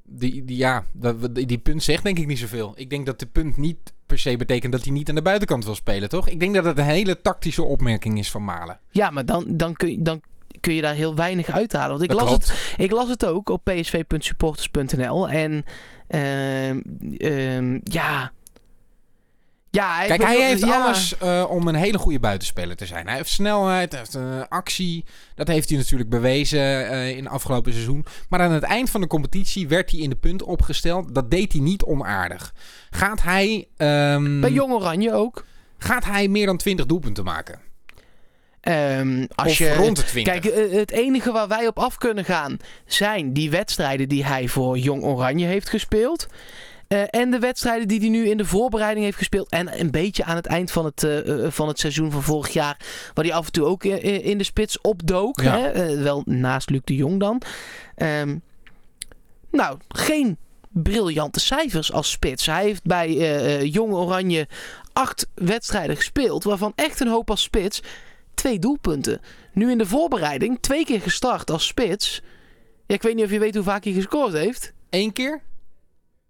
die, 0.04 0.44
die, 0.44 0.56
ja, 0.56 0.84
dat- 0.92 1.34
die, 1.34 1.46
die 1.46 1.58
punt 1.58 1.82
zegt 1.82 2.02
denk 2.04 2.18
ik 2.18 2.26
niet 2.26 2.38
zoveel. 2.38 2.72
Ik 2.76 2.90
denk 2.90 3.06
dat 3.06 3.18
de 3.18 3.26
punt 3.26 3.56
niet 3.56 3.92
per 4.06 4.18
se 4.18 4.36
betekent 4.36 4.72
dat 4.72 4.82
hij 4.84 4.92
niet 4.92 5.08
aan 5.08 5.14
de 5.14 5.22
buitenkant 5.22 5.64
wil 5.64 5.74
spelen, 5.74 6.08
toch? 6.08 6.28
Ik 6.28 6.40
denk 6.40 6.54
dat 6.54 6.64
het 6.64 6.78
een 6.78 6.84
hele 6.84 7.20
tactische 7.20 7.62
opmerking 7.62 8.18
is 8.18 8.30
van 8.30 8.44
Malen. 8.44 8.80
Ja, 8.90 9.10
maar 9.10 9.24
dan, 9.26 9.44
dan, 9.48 9.74
kun, 9.76 9.90
je, 9.90 10.02
dan 10.02 10.20
kun 10.60 10.74
je 10.74 10.82
daar 10.82 10.94
heel 10.94 11.14
weinig 11.14 11.50
uithalen. 11.50 11.90
Want 11.90 12.02
ik, 12.02 12.08
Dat 12.08 12.18
las 12.20 12.28
klopt. 12.28 12.48
het, 12.48 12.74
ik 12.78 12.90
las 12.90 13.08
het 13.08 13.24
ook 13.26 13.48
op 13.48 13.64
psv.supporters.nl. 13.64 15.28
En... 15.28 15.64
ehm, 16.06 16.80
ehm, 17.16 17.78
ja... 17.84 18.32
Ja, 19.70 20.06
Kijk, 20.06 20.22
hij 20.22 20.46
heeft 20.46 20.64
ja. 20.64 20.82
alles 20.82 21.18
eh, 21.18 21.44
om 21.48 21.68
een 21.68 21.74
hele 21.74 21.98
goede 21.98 22.20
buitenspeler 22.20 22.76
te 22.76 22.86
zijn. 22.86 23.06
Hij 23.06 23.16
heeft 23.16 23.30
snelheid, 23.30 23.90
hij 23.90 24.00
heeft 24.00 24.14
eh, 24.14 24.40
actie. 24.48 25.04
Dat 25.34 25.48
heeft 25.48 25.68
hij 25.68 25.78
natuurlijk 25.78 26.10
bewezen 26.10 26.88
eh, 26.90 27.16
in 27.16 27.24
het 27.24 27.32
afgelopen 27.32 27.72
seizoen. 27.72 28.04
Maar 28.28 28.40
aan 28.40 28.52
het 28.52 28.62
eind 28.62 28.90
van 28.90 29.00
de 29.00 29.06
competitie 29.06 29.68
werd 29.68 29.90
hij 29.90 30.00
in 30.00 30.10
de 30.10 30.16
punt 30.16 30.42
opgesteld. 30.42 31.14
Dat 31.14 31.30
deed 31.30 31.52
hij 31.52 31.60
niet 31.60 31.82
onaardig. 31.82 32.54
Gaat 32.90 33.22
hij, 33.22 33.68
ehm, 33.76 34.40
Bij 34.40 34.50
Jong 34.50 34.72
Oranje 34.72 35.12
ook. 35.12 35.44
gaat 35.78 36.04
hij 36.04 36.28
meer 36.28 36.46
dan 36.46 36.56
20 36.56 36.86
doelpunten 36.86 37.24
maken? 37.24 37.60
Ehm, 38.60 39.26
als 39.34 39.50
of 39.50 39.58
je, 39.58 39.74
rond 39.74 39.96
de 39.96 40.04
20? 40.04 40.32
Kijk, 40.32 40.72
het 40.72 40.90
enige 40.90 41.32
waar 41.32 41.48
wij 41.48 41.66
op 41.66 41.78
af 41.78 41.96
kunnen 41.96 42.24
gaan 42.24 42.56
zijn 42.86 43.32
die 43.32 43.50
wedstrijden 43.50 44.08
die 44.08 44.24
hij 44.24 44.48
voor 44.48 44.78
Jong 44.78 45.02
Oranje 45.02 45.46
heeft 45.46 45.68
gespeeld. 45.68 46.26
Eh, 46.90 47.02
en 47.10 47.30
de 47.30 47.38
wedstrijden 47.38 47.88
die 47.88 48.00
hij 48.00 48.08
nu 48.08 48.28
in 48.28 48.36
de 48.36 48.44
voorbereiding 48.44 49.04
heeft 49.04 49.18
gespeeld. 49.18 49.48
En 49.48 49.80
een 49.80 49.90
beetje 49.90 50.24
aan 50.24 50.36
het 50.36 50.46
eind 50.46 50.70
van 50.70 50.84
het, 50.84 51.04
eh, 51.04 51.44
eh, 51.44 51.52
van 51.52 51.68
het 51.68 51.78
seizoen 51.78 52.10
van 52.10 52.22
vorig 52.22 52.52
jaar. 52.52 52.76
Waar 53.14 53.24
hij 53.24 53.34
af 53.34 53.46
en 53.46 53.52
toe 53.52 53.64
ook 53.64 53.84
in 53.84 54.38
de 54.38 54.44
spits 54.44 54.80
opdook. 54.80 55.40
Ja. 55.40 55.58
Hè? 55.58 55.96
Wel 56.02 56.22
naast 56.24 56.70
Luc 56.70 56.80
de 56.84 56.94
Jong 56.94 57.20
dan. 57.20 57.42
Ehm, 57.94 58.36
nou, 59.50 59.78
geen 59.88 60.36
briljante 60.72 61.40
cijfers 61.40 61.92
als 61.92 62.10
spits. 62.10 62.46
Hij 62.46 62.64
heeft 62.64 62.84
bij 62.84 63.08
eh, 63.08 63.54
eh, 63.54 63.72
Jong 63.72 63.92
Oranje 63.92 64.48
acht 64.92 65.26
wedstrijden 65.34 65.96
gespeeld. 65.96 66.44
Waarvan 66.44 66.72
echt 66.74 67.00
een 67.00 67.08
hoop 67.08 67.30
als 67.30 67.42
spits. 67.42 67.82
Twee 68.34 68.58
doelpunten. 68.58 69.20
Nu 69.52 69.70
in 69.70 69.78
de 69.78 69.86
voorbereiding 69.86 70.58
twee 70.60 70.84
keer 70.84 71.00
gestart 71.00 71.50
als 71.50 71.66
spits. 71.66 72.22
Ja, 72.86 72.94
ik 72.94 73.02
weet 73.02 73.14
niet 73.14 73.24
of 73.24 73.30
je 73.30 73.38
weet 73.38 73.54
hoe 73.54 73.64
vaak 73.64 73.84
hij 73.84 73.92
gescoord 73.92 74.32
heeft. 74.32 74.72
Eén 74.90 75.12
keer? 75.12 75.40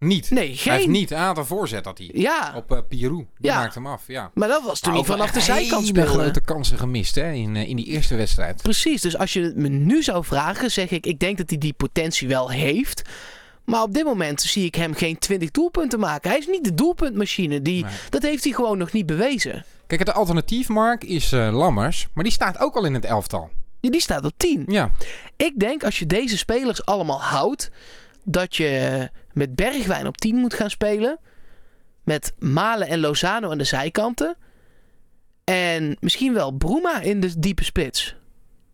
Niet. 0.04 0.30
Nee, 0.30 0.38
Hij 0.40 0.48
heeft 0.48 0.82
geen. 0.82 0.90
niet. 0.90 1.10
Hij 1.10 1.18
had 1.18 1.38
een 1.38 1.46
voorzet 1.46 1.84
had 1.84 1.98
hij. 1.98 2.10
Ja, 2.12 2.52
Op 2.56 2.72
uh, 2.72 2.78
Pirou. 2.88 3.16
Die 3.38 3.50
Ja. 3.50 3.58
maakte 3.58 3.78
hem 3.78 3.86
af, 3.88 4.02
ja. 4.06 4.30
maar 4.34 4.48
dat 4.48 4.62
was 4.62 4.80
toen 4.80 4.92
niet 4.92 5.00
ook 5.00 5.06
vanaf 5.06 5.30
de 5.30 5.40
zijkant 5.40 5.86
spelen. 5.86 6.08
grote 6.08 6.40
kansen 6.40 6.78
gemist 6.78 7.14
hè, 7.14 7.32
in, 7.32 7.56
eh, 7.56 7.68
in 7.68 7.76
die 7.76 7.84
eerste 7.86 8.14
wedstrijd. 8.16 8.62
Precies, 8.62 9.00
dus 9.02 9.16
als 9.18 9.32
je 9.32 9.40
het 9.42 9.56
me 9.56 9.68
nu 9.68 10.02
zou 10.02 10.24
vragen, 10.24 10.70
zeg 10.70 10.90
ik, 10.90 11.06
ik 11.06 11.18
denk 11.18 11.38
dat 11.38 11.50
hij 11.50 11.58
die 11.58 11.72
potentie 11.72 12.28
wel 12.28 12.50
heeft. 12.50 13.02
Maar 13.64 13.82
op 13.82 13.94
dit 13.94 14.04
moment 14.04 14.40
zie 14.40 14.64
ik 14.64 14.74
hem 14.74 14.94
geen 14.94 15.18
20 15.18 15.50
doelpunten 15.50 15.98
maken. 16.00 16.30
Hij 16.30 16.38
is 16.38 16.46
niet 16.46 16.64
de 16.64 16.74
doelpuntmachine. 16.74 17.62
Die, 17.62 17.84
Nee. 17.84 17.92
Dat 18.10 18.22
heeft 18.22 18.44
hij 18.44 18.52
gewoon 18.52 18.78
nog 18.78 18.92
niet 18.92 19.06
bewezen. 19.06 19.64
Kijk, 19.86 20.00
het 20.00 20.12
alternatief, 20.14 20.68
Mark, 20.68 21.04
is 21.04 21.32
eh, 21.32 21.48
Lammers. 21.52 22.08
Maar 22.14 22.24
die 22.24 22.32
staat 22.32 22.58
ook 22.58 22.74
al 22.76 22.84
in 22.84 22.94
het 22.94 23.04
elftal. 23.04 23.50
Die, 23.80 23.90
die 23.90 24.00
staat 24.00 24.24
op 24.24 24.32
10. 24.36 24.64
Ja. 24.66 24.90
Ik 25.36 25.52
denk 25.58 25.84
als 25.84 25.98
je 25.98 26.06
deze 26.06 26.38
spelers 26.38 26.84
allemaal 26.84 27.22
houdt, 27.22 27.70
dat 28.24 28.56
je 28.56 29.10
met 29.32 29.54
Bergwijn 29.54 30.06
op 30.06 30.16
10 30.16 30.36
moet 30.36 30.54
gaan 30.54 30.70
spelen. 30.70 31.18
Met 32.04 32.32
Malen 32.38 32.88
en 32.88 33.00
Lozano 33.00 33.50
aan 33.50 33.58
de 33.58 33.64
zijkanten. 33.64 34.36
En 35.44 35.96
misschien 36.00 36.34
wel 36.34 36.50
Bruma 36.50 37.00
in 37.00 37.20
de 37.20 37.38
diepe 37.38 37.64
spits. 37.64 38.16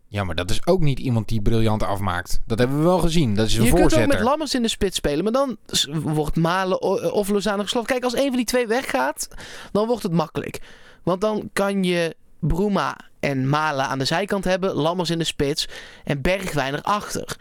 ja, 0.09 0.25
maar 0.25 0.35
dat 0.35 0.51
is 0.51 0.67
ook 0.67 0.81
niet 0.81 0.99
iemand 0.99 1.29
die 1.29 1.43
briljant 1.43 1.83
afmaakt. 1.83 2.41
Dat 2.47 2.59
hebben 2.59 2.79
we 2.79 2.85
wel 2.85 2.99
gezien. 2.99 3.35
Dat 3.35 3.47
is 3.47 3.57
een 3.57 3.63
je 3.65 3.69
kunt 3.71 3.83
ook 3.83 3.91
voorzetter. 3.91 4.19
met 4.19 4.29
Lammers 4.29 4.55
in 4.55 4.63
de 4.63 4.69
spits 4.69 4.97
spelen, 4.97 5.25
maar 5.25 5.33
dan 5.33 5.57
wordt 6.03 6.37
Malen 6.37 6.83
o- 6.83 7.09
of 7.09 7.29
Lozano 7.29 7.63
geslacht. 7.63 7.87
Kijk, 7.87 8.05
als 8.05 8.15
een 8.17 8.27
van 8.27 8.37
die 8.37 8.45
twee 8.45 8.67
weggaat, 8.67 9.29
dan 9.73 9.87
wordt 9.87 10.03
het 10.03 10.13
makkelijk. 10.13 10.61
Want 11.03 11.21
dan 11.21 11.51
kan 11.53 11.85
je 11.85 12.17
Bruma 12.41 12.97
en 13.21 13.49
Malen 13.49 13.87
aan 13.87 13.99
de 13.99 14.05
zijkant 14.05 14.45
hebben, 14.45 14.73
Lammers 14.75 15.11
in 15.11 15.19
de 15.19 15.25
spits 15.25 15.69
en 16.05 16.21
Bergwijn 16.23 16.75
erachter. 16.75 17.37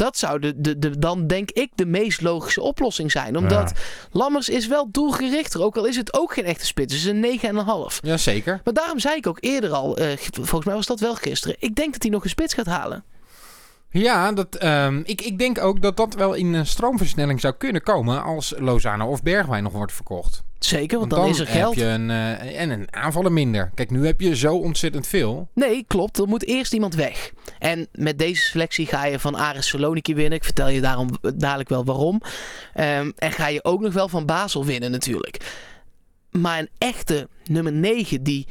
Dat 0.00 0.18
zou 0.18 0.38
de, 0.38 0.60
de, 0.60 0.78
de, 0.78 0.98
dan 0.98 1.26
denk 1.26 1.50
ik 1.50 1.70
de 1.74 1.86
meest 1.86 2.20
logische 2.20 2.60
oplossing 2.60 3.10
zijn. 3.10 3.36
Omdat 3.36 3.72
Lammers 4.10 4.48
is 4.48 4.66
wel 4.66 4.88
doelgerichter, 4.90 5.62
ook 5.62 5.76
al 5.76 5.84
is 5.84 5.96
het 5.96 6.14
ook 6.14 6.32
geen 6.32 6.44
echte 6.44 6.66
spits. 6.66 6.94
Het 6.94 7.02
is 7.02 7.40
een 7.42 7.60
9,5. 7.92 8.00
Ja, 8.00 8.16
zeker. 8.16 8.60
Maar 8.64 8.74
daarom 8.74 8.98
zei 8.98 9.16
ik 9.16 9.26
ook 9.26 9.38
eerder 9.40 9.70
al, 9.70 9.96
eh, 9.96 10.16
volgens 10.32 10.64
mij 10.64 10.74
was 10.74 10.86
dat 10.86 11.00
wel 11.00 11.14
gisteren. 11.14 11.56
Ik 11.58 11.74
denk 11.74 11.92
dat 11.92 12.02
hij 12.02 12.10
nog 12.10 12.24
een 12.24 12.30
spits 12.30 12.54
gaat 12.54 12.66
halen. 12.66 13.04
Ja, 13.90 14.32
dat, 14.32 14.54
ehm, 14.54 15.00
ik, 15.04 15.20
ik 15.20 15.38
denk 15.38 15.58
ook 15.58 15.82
dat 15.82 15.96
dat 15.96 16.14
wel 16.14 16.34
in 16.34 16.52
een 16.52 16.66
stroomversnelling 16.66 17.40
zou 17.40 17.54
kunnen 17.54 17.82
komen 17.82 18.22
als 18.22 18.54
Lozano 18.58 19.06
of 19.06 19.22
Bergwijn 19.22 19.62
nog 19.62 19.72
wordt 19.72 19.92
verkocht. 19.92 20.42
Zeker, 20.58 20.98
want 20.98 21.10
dan, 21.10 21.28
is 21.28 21.38
er 21.38 21.46
geld. 21.46 21.74
heb 21.74 21.84
je 21.84 21.90
een, 21.90 22.10
eh, 22.10 22.60
en 22.60 22.70
een 22.70 22.94
aanvallen 22.94 23.32
minder. 23.32 23.70
Kijk, 23.74 23.90
nu 23.90 24.06
heb 24.06 24.20
je 24.20 24.36
zo 24.36 24.56
ontzettend 24.56 25.06
veel. 25.06 25.48
Nee, 25.54 25.84
klopt. 25.86 26.18
Er 26.18 26.28
moet 26.28 26.46
eerst 26.46 26.72
iemand 26.72 26.94
weg. 26.94 27.32
En 27.58 27.88
met 27.92 28.18
deze 28.18 28.42
selectie 28.42 28.86
ga 28.86 29.04
je 29.04 29.18
van 29.18 29.34
Aris 29.34 29.68
Saloniki 29.68 30.14
winnen. 30.14 30.38
Ik 30.38 30.44
vertel 30.44 30.68
je 30.68 30.80
daarom 30.80 31.08
dadelijk 31.34 31.68
wel 31.68 31.84
waarom. 31.84 32.20
Ehm, 32.74 33.10
en 33.16 33.32
ga 33.32 33.48
je 33.48 33.64
ook 33.64 33.80
nog 33.80 33.92
wel 33.92 34.08
van 34.08 34.26
Basel 34.26 34.64
winnen 34.64 34.90
natuurlijk. 34.90 35.36
Maar 36.30 36.58
een 36.58 36.70
echte 36.78 37.28
nummer 37.44 37.72
9 37.72 38.22
die, 38.22 38.46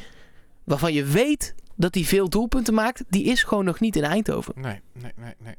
waarvan 0.64 0.94
je 0.94 1.04
weet 1.04 1.56
dat 1.80 1.96
hij 1.96 2.04
veel 2.04 2.30
doelpunten 2.30 2.74
maakt, 2.74 3.04
die 3.10 3.24
is 3.24 3.44
gewoon 3.44 3.66
nog 3.66 3.80
niet 3.80 3.96
in 3.96 4.04
Eindhoven. 4.04 4.54
Nee, 4.58 4.82
nee, 4.94 5.12
nee, 5.16 5.34
nee. 5.44 5.56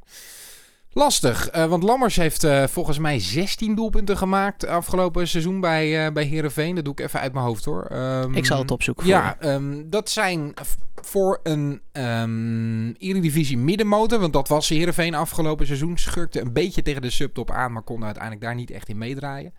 Lastig, 0.93 1.49
eh, 1.49 1.67
want 1.67 1.83
Lammers 1.83 2.17
heeft 2.17 2.45
eh, 2.45 2.67
volgens 2.67 2.99
mij 2.99 3.21
16 3.21 3.75
doelpunten 3.75 4.17
gemaakt 4.17 4.67
afgelopen 4.67 5.29
seizoen 5.29 5.61
bij, 5.61 6.07
eh 6.07 6.13
bij 6.13 6.25
Heerenveen. 6.25 6.75
Dat 6.75 6.85
doe 6.85 6.93
ik 6.93 7.01
even 7.01 7.21
uit 7.21 7.33
mijn 7.33 7.45
hoofd 7.45 7.65
hoor. 7.65 7.85
Ehm, 7.85 8.35
Ik 8.35 8.47
zal 8.47 8.59
het 8.59 8.71
opzoeken 8.71 9.05
voor 9.05 9.13
Ja, 9.13 9.37
ehm, 9.39 9.83
dat 9.87 10.11
zijn 10.11 10.55
voor 10.95 11.41
een 11.43 11.81
ehm 11.93 12.91
Eredivisie 12.91 13.59
middenmotor, 13.59 14.19
want 14.19 14.33
dat 14.33 14.49
was 14.49 14.69
Heerenveen 14.69 15.15
afgelopen 15.15 15.67
seizoen. 15.67 15.99
Schurkte 15.99 16.41
een 16.41 16.53
beetje 16.53 16.83
tegen 16.83 17.03
de 17.03 17.11
subtop 17.11 17.51
aan, 17.51 17.73
maar 17.73 17.83
kon 17.83 18.05
uiteindelijk 18.05 18.43
daar 18.43 18.55
niet 18.55 18.71
echt 18.71 18.89
in 18.89 18.99
meedraaien. 18.99 19.53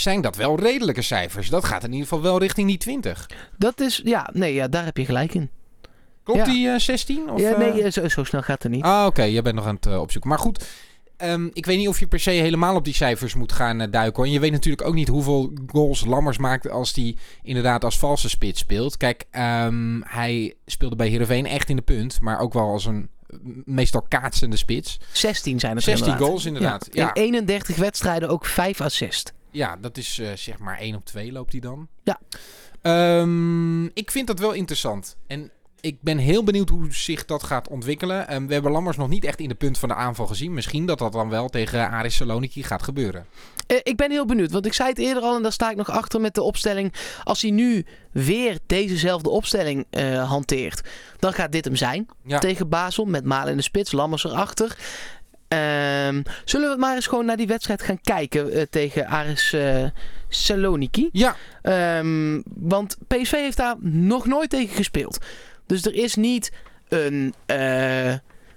Zijn 0.00 0.20
dat 0.20 0.36
wel 0.36 0.58
redelijke 0.60 1.02
cijfers? 1.02 1.48
Dat 1.48 1.64
gaat 1.64 1.84
in 1.84 1.92
ieder 1.92 2.08
geval 2.08 2.22
wel 2.22 2.38
richting 2.38 2.68
die 2.68 2.78
20. 2.78 3.28
Dat 3.58 3.80
is, 3.80 4.00
ja, 4.04 4.30
nee, 4.32 4.54
ja, 4.54 4.68
daar 4.68 4.84
heb 4.84 4.96
je 4.96 5.04
gelijk 5.04 5.34
in. 5.34 5.50
Klopt 6.22 6.46
Ja. 6.46 6.52
die 6.52 6.68
eh, 6.68 6.78
16? 6.78 7.30
Of, 7.30 7.40
ja, 7.40 7.58
nee, 7.58 7.70
eh? 7.70 7.86
eh, 7.86 7.92
zo, 7.92 8.08
zo 8.08 8.24
snel 8.24 8.42
gaat 8.42 8.62
het 8.62 8.72
niet. 8.72 8.82
Ah, 8.84 9.06
oké. 9.06 9.22
Jij 9.22 9.42
bent 9.42 9.54
nog 9.54 9.66
aan 9.66 9.74
het 9.74 9.86
eh, 9.86 10.00
opzoeken. 10.00 10.30
Maar 10.30 10.38
goed, 10.38 10.64
ehm, 11.16 11.48
ik 11.52 11.66
weet 11.66 11.78
niet 11.78 11.88
of 11.88 11.98
je 12.00 12.06
per 12.06 12.20
se 12.20 12.30
helemaal 12.30 12.74
op 12.74 12.84
die 12.84 12.94
cijfers 12.94 13.34
moet 13.34 13.52
gaan 13.52 13.80
eh, 13.80 13.90
duiken. 13.90 14.16
Hoor. 14.16 14.24
En 14.24 14.30
je 14.32 14.40
weet 14.40 14.52
natuurlijk 14.52 14.86
ook 14.86 14.94
niet 14.94 15.08
hoeveel 15.08 15.52
goals 15.66 16.04
Lammers 16.04 16.38
maakt 16.38 16.70
als 16.70 16.94
hij 16.94 17.16
inderdaad 17.42 17.84
als 17.84 17.98
valse 17.98 18.28
spits 18.28 18.60
speelt. 18.60 18.96
Kijk, 18.96 19.24
ehm, 19.30 20.00
hij 20.04 20.54
speelde 20.66 20.96
bij 20.96 21.08
Heerenveen 21.08 21.46
echt 21.46 21.68
in 21.68 21.76
de 21.76 21.82
punt, 21.82 22.20
maar 22.20 22.38
ook 22.40 22.52
wel 22.52 22.68
als 22.70 22.84
een 22.84 23.08
eh, 23.26 23.38
meestal 23.64 24.02
kaatsende 24.08 24.56
spits. 24.56 24.98
16 25.12 25.60
zijn 25.60 25.74
het 25.74 25.84
16 25.84 26.04
inderdaad. 26.04 26.28
goals 26.28 26.44
inderdaad. 26.44 26.88
Ja. 26.92 27.14
In 27.14 27.22
31 27.22 27.76
wedstrijden 27.76 28.28
ook 28.28 28.46
5 28.46 28.80
assist. 28.80 29.32
Ja, 29.52 29.76
dat 29.76 29.96
is 29.96 30.18
eh, 30.18 30.32
zeg 30.34 30.58
maar 30.58 30.78
1 30.78 30.94
op 30.94 31.04
2 31.04 31.32
loopt 31.32 31.52
hij 31.52 31.60
dan. 31.60 31.88
Ja. 32.02 32.20
Ehm, 32.82 33.84
ik 33.84 34.10
vind 34.10 34.26
dat 34.26 34.38
wel 34.38 34.52
interessant. 34.52 35.16
En 35.26 35.50
ik 35.80 35.96
ben 36.00 36.18
heel 36.18 36.44
benieuwd 36.44 36.68
hoe 36.68 36.92
zich 36.94 37.24
dat 37.24 37.42
gaat 37.42 37.68
ontwikkelen. 37.68 38.28
Ehm, 38.28 38.46
we 38.46 38.52
hebben 38.52 38.72
Lammers 38.72 38.96
nog 38.96 39.08
niet 39.08 39.24
echt 39.24 39.40
in 39.40 39.48
de 39.48 39.54
punt 39.54 39.78
van 39.78 39.88
de 39.88 39.94
aanval 39.94 40.26
gezien. 40.26 40.54
Misschien 40.54 40.86
dat 40.86 40.98
dat 40.98 41.12
dan 41.12 41.28
wel 41.28 41.48
tegen 41.48 41.90
Aris 41.90 42.16
Saloniki 42.16 42.62
gaat 42.62 42.82
gebeuren. 42.82 43.26
Eh, 43.66 43.76
ik 43.82 43.96
ben 43.96 44.10
heel 44.10 44.26
benieuwd, 44.26 44.50
want 44.50 44.66
ik 44.66 44.72
zei 44.72 44.88
het 44.88 44.98
eerder 44.98 45.22
al 45.22 45.36
en 45.36 45.42
daar 45.42 45.52
sta 45.52 45.70
ik 45.70 45.76
nog 45.76 45.90
achter 45.90 46.20
met 46.20 46.34
de 46.34 46.42
opstelling. 46.42 46.92
Als 47.24 47.42
hij 47.42 47.50
nu 47.50 47.84
weer 48.12 48.58
dezezelfde 48.66 49.30
opstelling 49.30 49.86
eh, 49.90 50.28
hanteert, 50.28 50.88
dan 51.18 51.32
gaat 51.32 51.52
dit 51.52 51.64
hem 51.64 51.76
zijn 51.76 52.06
Ja. 52.24 52.38
tegen 52.38 52.68
Basel. 52.68 53.04
Met 53.04 53.24
Malen 53.24 53.50
in 53.50 53.56
de 53.56 53.62
spits, 53.62 53.92
Lammers 53.92 54.24
erachter. 54.24 54.76
Ehm, 55.50 56.22
zullen 56.44 56.70
we 56.70 56.76
maar 56.78 56.94
eens 56.94 57.06
gewoon 57.06 57.24
naar 57.24 57.36
die 57.36 57.46
wedstrijd 57.46 57.82
gaan 57.82 58.00
kijken 58.00 58.52
eh, 58.52 58.62
tegen 58.70 59.06
Aris 59.06 59.52
eh 59.52 59.84
Saloniki? 60.28 61.08
Ja, 61.12 61.36
Ehm, 61.62 62.40
want 62.44 62.96
PSV 63.06 63.30
heeft 63.30 63.56
daar 63.56 63.74
nog 63.80 64.26
nooit 64.26 64.50
tegen 64.50 64.76
gespeeld. 64.76 65.18
Dus 65.66 65.84
er 65.84 65.94
is 65.94 66.14
niet 66.14 66.52
een, 66.88 67.34
eh, 67.46 68.10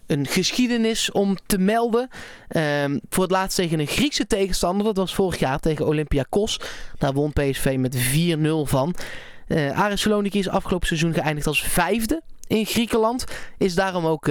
een 0.08 0.28
geschiedenis 0.28 1.12
om 1.12 1.38
te 1.46 1.58
melden. 1.58 2.10
Ehm, 2.48 3.00
voor 3.10 3.24
het 3.24 3.32
laatst 3.32 3.58
tegen 3.58 3.80
een 3.80 3.88
Griekse 3.88 4.28
tegenstander. 4.28 4.86
Dat 4.86 4.98
was 4.98 5.16
vorig 5.16 5.40
jaar 5.40 5.60
tegen 5.60 5.86
Olympiakos. 5.86 6.60
Daar 6.98 7.14
won 7.14 7.34
PSV 7.34 7.76
met 7.80 7.96
4-0 7.98 8.66
van. 8.66 8.96
Aris 9.74 10.02
Saloniki 10.02 10.40
is 10.40 10.50
afgelopen 10.50 10.88
seizoen 10.88 11.14
geëindigd 11.14 11.48
als 11.48 11.64
vijfde 11.64 12.22
in 12.48 12.66
Griekenland. 12.66 13.26
Is 13.58 13.76
daarom 13.76 14.06
ook 14.06 14.30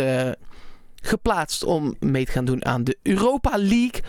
geplaatst 1.03 1.65
om 1.65 1.95
mee 2.01 2.25
te 2.25 2.33
gaan 2.33 2.45
doen 2.45 2.65
aan 2.65 2.85
de 2.85 2.99
Europa 3.03 3.51
League. 3.57 4.03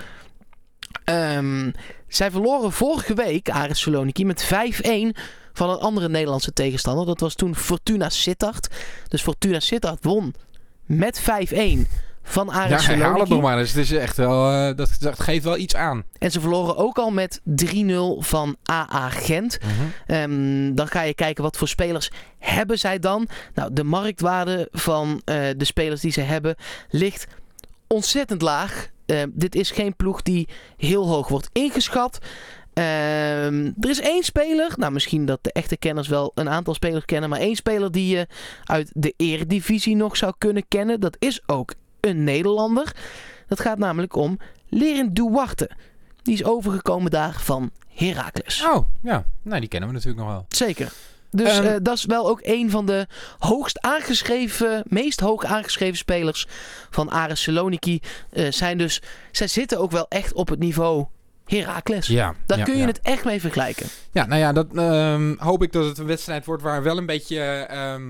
Ehm, 1.04 1.72
zij 2.08 2.32
verloren 2.32 2.72
vorige 2.72 3.14
week, 3.14 3.50
Aris 3.50 3.82
Saloniki, 3.82 4.26
met 4.26 4.44
5-1 4.44 5.16
van 5.54 5.70
een 5.70 5.80
andere 5.80 6.10
Nederlandse 6.10 6.54
tegenstander. 6.54 7.06
Dat 7.06 7.20
was 7.20 7.36
toen 7.36 7.56
Fortuna 7.56 8.10
Sittard. 8.10 8.68
Dus 9.08 9.22
Fortuna 9.22 9.60
Sittard 9.60 10.04
won 10.04 10.34
met 10.86 11.20
5-1 11.20 11.88
van 12.24 12.50
Aris 12.50 12.86
ja 12.86 12.94
herhaal 12.94 13.20
het 13.20 13.30
nog 13.30 13.42
maar 13.42 13.60
eens. 13.60 13.74
Het 13.74 13.84
is 13.84 13.92
echt 13.92 14.18
wel, 14.18 14.52
eh, 14.52 14.76
dat, 14.76 14.96
dat 15.00 15.20
geeft 15.20 15.44
wel 15.44 15.58
iets 15.58 15.76
aan. 15.76 16.04
En 16.18 16.32
ze 16.32 16.40
verloren 16.40 16.78
ook 16.78 16.98
al 16.98 17.12
met 17.12 17.42
3-0 17.44 18.18
van 18.20 18.56
AA 18.72 19.10
Gent. 19.10 19.58
Ehm, 20.08 20.74
dan 20.74 20.88
ga 20.88 21.02
je 21.02 21.14
kijken 21.14 21.44
wat 21.44 21.58
voor 21.58 21.68
spelers 21.68 22.12
hebben 22.40 22.80
zij 22.80 23.00
dan. 23.00 23.28
Nou, 23.54 23.74
de 23.74 23.84
marktwaarde 23.84 24.68
van 24.72 25.22
eh, 25.26 25.36
de 25.58 25.66
spelers 25.66 26.02
die 26.02 26.12
ze 26.12 26.22
hebben 26.22 26.56
ligt 26.90 27.28
ontzettend 27.88 28.42
laag. 28.42 28.88
Ehm, 29.06 29.30
dit 29.34 29.56
is 29.56 29.72
geen 29.72 29.96
ploeg 29.96 30.22
die 30.22 30.48
heel 30.78 31.08
hoog 31.08 31.28
wordt 31.28 31.50
ingeschat. 31.52 32.20
Ehm, 32.74 33.72
er 33.80 33.90
is 33.90 34.00
één 34.00 34.24
speler, 34.24 34.74
nou 34.76 34.92
misschien 34.92 35.26
dat 35.26 35.40
de 35.42 35.52
echte 35.52 35.78
kenners 35.78 36.08
wel 36.08 36.32
een 36.36 36.50
aantal 36.50 36.74
spelers 36.74 37.06
kennen, 37.06 37.30
maar 37.30 37.40
één 37.40 37.56
speler 37.56 37.92
die 37.92 38.16
je 38.16 38.28
uit 38.64 38.90
de 38.94 39.14
eredivisie 39.18 39.96
nog 39.96 40.18
zou 40.18 40.34
kunnen 40.38 40.68
kennen. 40.68 41.00
Dat 41.00 41.16
is 41.20 41.42
ook 41.46 41.74
een 42.06 42.24
Nederlander. 42.24 42.96
Dat 43.48 43.60
gaat 43.60 43.78
namelijk 43.78 44.16
om 44.16 44.38
Lerin 44.70 45.14
Duarte. 45.14 45.70
Die 46.22 46.34
is 46.34 46.44
overgekomen 46.44 47.12
daar 47.12 47.36
van 47.40 47.72
Heracles. 47.88 48.66
Oh, 48.66 48.88
ja. 49.02 49.26
Nou, 49.42 49.60
die 49.60 49.70
kennen 49.70 49.90
we 49.90 49.96
natuurlijk 49.96 50.24
nog 50.24 50.32
wel. 50.32 50.46
Zeker. 50.48 50.92
Dus 51.30 51.58
Ehm, 51.58 51.66
eh, 51.66 51.76
dat 51.82 51.98
is 51.98 52.06
wel 52.06 52.28
ook 52.28 52.40
een 52.42 52.70
van 52.70 52.86
de 52.86 53.08
hoogst 53.40 53.82
aangeschreven, 53.82 54.84
meest 54.88 55.20
hoog 55.20 55.46
aangeschreven 55.46 55.98
spelers 55.98 56.48
van 56.90 57.12
Ares 57.12 57.42
Saloniki. 57.42 58.00
Eh, 58.30 58.52
zijn 58.52 58.78
dus, 58.78 59.02
zij 59.32 59.48
zitten 59.48 59.80
ook 59.80 59.92
wel 59.92 60.06
echt 60.10 60.34
op 60.34 60.50
het 60.50 60.60
niveau 60.60 61.06
Heracles. 61.46 62.08
Ja. 62.08 62.36
Daar 62.46 62.58
ja, 62.58 62.64
kun 62.64 62.74
je 62.74 62.80
ja. 62.80 62.86
het 62.86 63.00
echt 63.02 63.26
mee 63.26 63.42
vergelijken. 63.42 63.88
Ja, 64.12 64.26
nou 64.26 64.40
ja, 64.40 64.54
dat 64.54 64.68
ehm, 64.76 65.36
hoop 65.38 65.64
ik 65.64 65.72
dat 65.72 65.86
het 65.86 65.98
een 65.98 66.06
wedstrijd 66.06 66.46
wordt 66.46 66.64
waar 66.64 66.84
wel 66.84 66.98
een 66.98 67.06
beetje 67.06 67.40
ehm, 67.70 68.04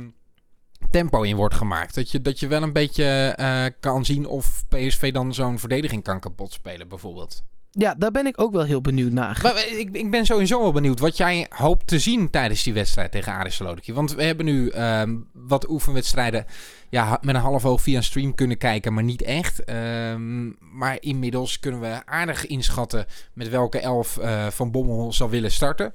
tempo 0.94 1.22
in 1.22 1.36
wordt 1.36 1.56
gemaakt. 1.56 1.96
Dat 1.96 2.12
je, 2.12 2.22
dat 2.22 2.40
je 2.40 2.48
wel 2.48 2.64
een 2.64 2.74
beetje 2.74 3.34
eh, 3.38 3.66
kan 3.80 4.06
zien 4.06 4.26
of 4.26 4.64
PSV 4.70 5.14
dan 5.14 5.34
zo'n 5.34 5.60
verdediging 5.60 6.04
kan 6.04 6.20
kapot 6.20 6.54
spelen, 6.54 6.88
bijvoorbeeld. 6.88 7.44
Ja, 7.72 7.96
daar 7.98 8.12
ben 8.12 8.26
ik 8.26 8.42
ook 8.42 8.52
wel 8.54 8.64
heel 8.64 8.82
benieuwd 8.82 9.12
naar. 9.12 9.40
Maar 9.44 9.56
eh, 9.56 9.80
ik, 9.80 9.90
ik 9.92 10.12
ben 10.12 10.26
sowieso 10.26 10.62
wel 10.62 10.72
benieuwd 10.72 11.00
wat 11.00 11.18
jij 11.18 11.46
hoopt 11.50 11.88
te 11.88 12.00
zien 12.00 12.30
tijdens 12.30 12.64
die 12.64 12.74
wedstrijd 12.74 13.12
tegen 13.12 13.34
Aris 13.34 13.56
Saloniki. 13.56 13.94
Want 13.94 14.14
we 14.14 14.24
hebben 14.24 14.46
nu 14.46 14.70
ehm, 14.70 15.16
wat 15.32 15.70
oefenwedstrijden 15.70 16.46
ja, 16.90 17.18
met 17.22 17.36
een 17.36 17.42
half 17.42 17.66
oog 17.66 17.82
via 17.82 17.98
een 17.98 18.04
stream 18.04 18.36
kunnen 18.36 18.58
kijken, 18.58 18.94
maar 18.94 19.04
niet 19.04 19.22
echt. 19.22 19.64
Ehm, 19.64 20.48
maar 20.60 20.98
inmiddels 21.00 21.60
kunnen 21.60 21.80
we 21.80 22.06
aardig 22.06 22.48
inschatten 22.48 23.06
met 23.34 23.50
welke 23.50 23.80
elf 23.80 24.18
eh, 24.18 24.48
Van 24.48 24.72
Bommel 24.72 25.14
zal 25.14 25.30
willen 25.30 25.52
starten. 25.52 25.94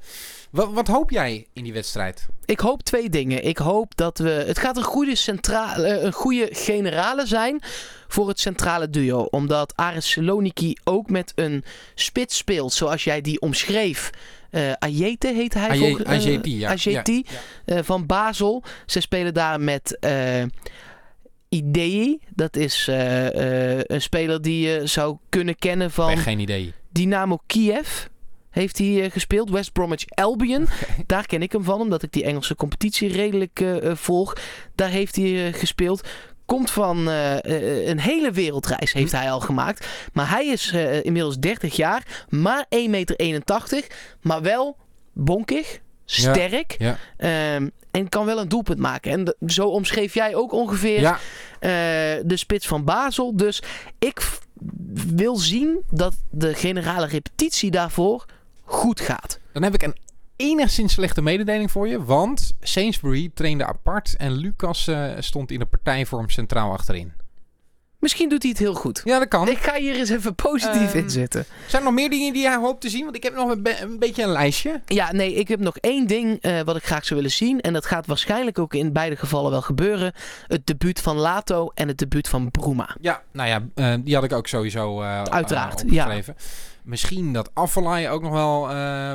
Wat, 0.50 0.72
wat 0.72 0.86
hoop 0.88 1.10
jij 1.10 1.46
in 1.52 1.64
die 1.64 1.72
wedstrijd? 1.72 2.26
Ik 2.44 2.60
hoop 2.60 2.82
twee 2.82 3.08
dingen. 3.10 3.44
Ik 3.44 3.58
hoop 3.58 3.96
dat 3.96 4.18
we. 4.18 4.30
Het 4.30 4.58
gaat 4.58 4.76
een 4.76 4.82
goede, 4.82 5.14
centrale, 5.14 5.86
eh, 5.86 6.02
een 6.02 6.12
goede 6.12 6.48
generale 6.52 7.26
zijn 7.26 7.60
voor 8.08 8.28
het 8.28 8.40
centrale 8.40 8.90
duo. 8.90 9.22
Omdat 9.22 9.76
Aris 9.76 10.10
Saloniki 10.10 10.76
ook 10.84 11.10
met 11.10 11.32
een 11.34 11.64
spits 11.94 12.36
speelt 12.36 12.72
zoals 12.72 13.04
jij 13.04 13.20
die 13.20 13.40
omschreef. 13.40 14.10
Eh 14.50 14.72
Ayete 14.78 15.32
heet 15.32 15.54
hij. 15.54 15.68
Aje- 15.68 15.78
volgens- 15.78 16.04
eh, 16.08 16.14
Ajeti, 16.70 17.24
ja. 17.66 17.84
Van 17.84 18.06
Basel. 18.06 18.62
Ze 18.86 19.00
spelen 19.00 19.34
daar 19.34 19.60
met 19.60 19.98
eh 19.98 20.42
Idei. 21.48 22.18
Dat 22.34 22.56
is 22.56 22.86
een 22.90 24.02
speler 24.02 24.42
die 24.42 24.68
je 24.68 24.86
zou 24.86 25.16
kunnen 25.28 25.56
kennen 25.56 25.86
Ik 25.86 25.92
van 25.92 26.08
heb 26.10 26.18
geen 26.18 26.38
idee. 26.38 26.72
Dynamo 26.92 27.38
Kiev 27.46 28.04
heeft 28.50 28.78
hij 28.78 29.04
eh, 29.04 29.10
gespeeld. 29.10 29.50
West 29.50 29.72
Bromwich 29.72 30.04
Albion. 30.08 30.66
Daar 31.06 31.26
ken 31.26 31.42
ik 31.42 31.52
hem 31.52 31.64
van, 31.64 31.80
omdat 31.80 32.02
ik 32.02 32.12
die 32.12 32.24
Engelse 32.24 32.54
competitie 32.54 33.12
redelijk 33.12 33.60
eh, 33.60 33.90
eh, 33.90 33.96
volg. 33.96 34.36
Daar 34.74 34.88
heeft 34.88 35.16
hij 35.16 35.52
gespeeld. 35.52 36.08
Komt 36.44 36.70
van 36.70 37.06
een 37.06 38.00
hele 38.00 38.30
wereldreis, 38.30 38.92
heeft 38.92 39.12
hij 39.12 39.30
al 39.30 39.40
gemaakt. 39.40 39.86
Maar 40.12 40.30
hij 40.30 40.46
is 40.46 40.72
inmiddels 41.02 41.38
30 41.38 41.76
jaar, 41.76 42.24
maar 42.28 42.66
1,81 42.68 42.90
meter. 42.90 43.86
Maar 44.20 44.42
wel 44.42 44.76
bonkig, 45.12 45.78
sterk. 46.04 46.76
Ja. 46.78 46.98
ehm, 47.16 47.68
en 47.90 48.08
kan 48.08 48.24
wel 48.24 48.38
een 48.38 48.48
doelpunt 48.48 48.78
maken. 48.78 49.12
En 49.12 49.50
zo 49.50 49.68
omschreef 49.68 50.14
jij 50.14 50.34
ook 50.34 50.52
ongeveer 50.52 51.00
Ja, 51.00 51.18
de 52.22 52.36
spits 52.36 52.66
van 52.66 52.84
Basel. 52.84 53.36
Dus 53.36 53.62
ik 53.98 54.20
wil 55.14 55.36
zien 55.36 55.78
dat 55.90 56.14
de 56.30 56.54
generale 56.54 57.06
repetitie 57.06 57.70
daarvoor 57.70 58.26
goed 58.68 59.00
gaat. 59.00 59.40
dan 59.52 59.62
heb 59.62 59.74
ik 59.74 59.82
een 59.82 59.96
enigszins 60.36 60.92
slechte 60.92 61.22
mededeling 61.22 61.70
voor 61.70 61.88
je. 61.88 62.04
Want 62.04 62.56
Sainsbury 62.60 63.30
trainde 63.34 63.66
apart 63.66 64.16
en 64.16 64.32
Lucas 64.32 64.86
eh, 64.86 65.10
stond 65.18 65.50
in 65.50 65.58
de 65.58 65.66
partijvorm 65.66 66.30
centraal 66.30 66.72
achterin. 66.72 67.12
Misschien 67.98 68.28
doet 68.28 68.42
hij 68.42 68.50
het 68.50 68.60
heel 68.60 68.74
goed. 68.74 69.00
Ja, 69.04 69.18
dat 69.18 69.28
kan. 69.28 69.48
Ik 69.48 69.58
ga 69.58 69.74
hier 69.74 69.94
eens 69.94 70.08
even 70.10 70.34
positief 70.34 70.88
Ehm, 70.94 70.98
in 70.98 71.10
zitten. 71.10 71.44
Zijn 71.66 71.82
er 71.82 71.88
nog 71.88 71.98
meer 71.98 72.10
dingen 72.10 72.32
die 72.32 72.42
jij 72.42 72.56
hoopt 72.56 72.80
te 72.80 72.88
zien? 72.88 73.04
Want 73.04 73.16
ik 73.16 73.22
heb 73.22 73.34
nog 73.34 73.50
een, 73.50 73.62
be- 73.62 73.80
een 73.80 73.98
beetje 73.98 74.22
een 74.22 74.28
lijstje. 74.28 74.80
Ja, 74.86 75.12
nee, 75.12 75.34
ik 75.34 75.48
heb 75.48 75.60
nog 75.60 75.76
één 75.76 76.06
ding 76.06 76.40
eh, 76.40 76.60
wat 76.60 76.76
ik 76.76 76.84
graag 76.84 77.04
zou 77.04 77.20
willen 77.20 77.34
zien. 77.34 77.60
En 77.60 77.72
dat 77.72 77.86
gaat 77.86 78.06
waarschijnlijk 78.06 78.58
ook 78.58 78.74
in 78.74 78.92
beide 78.92 79.16
gevallen 79.16 79.50
wel 79.50 79.62
gebeuren. 79.62 80.12
Het 80.46 80.66
debuut 80.66 81.00
van 81.00 81.16
Lato 81.16 81.70
en 81.74 81.88
het 81.88 81.98
debuut 81.98 82.28
van 82.28 82.50
Bruma. 82.50 82.96
Ja, 83.00 83.22
nou 83.32 83.48
ja, 83.48 83.62
eh, 83.74 83.94
die 84.04 84.14
had 84.14 84.24
ik 84.24 84.32
ook 84.32 84.46
sowieso 84.46 85.02
eh, 85.02 85.22
Uiteraard, 85.22 85.82
opgeschreven. 85.84 86.36
Misschien 86.82 87.32
dat 87.32 87.50
Afvalai 87.54 88.08
ook 88.08 88.22
nog 88.22 88.32
wel 88.32 88.60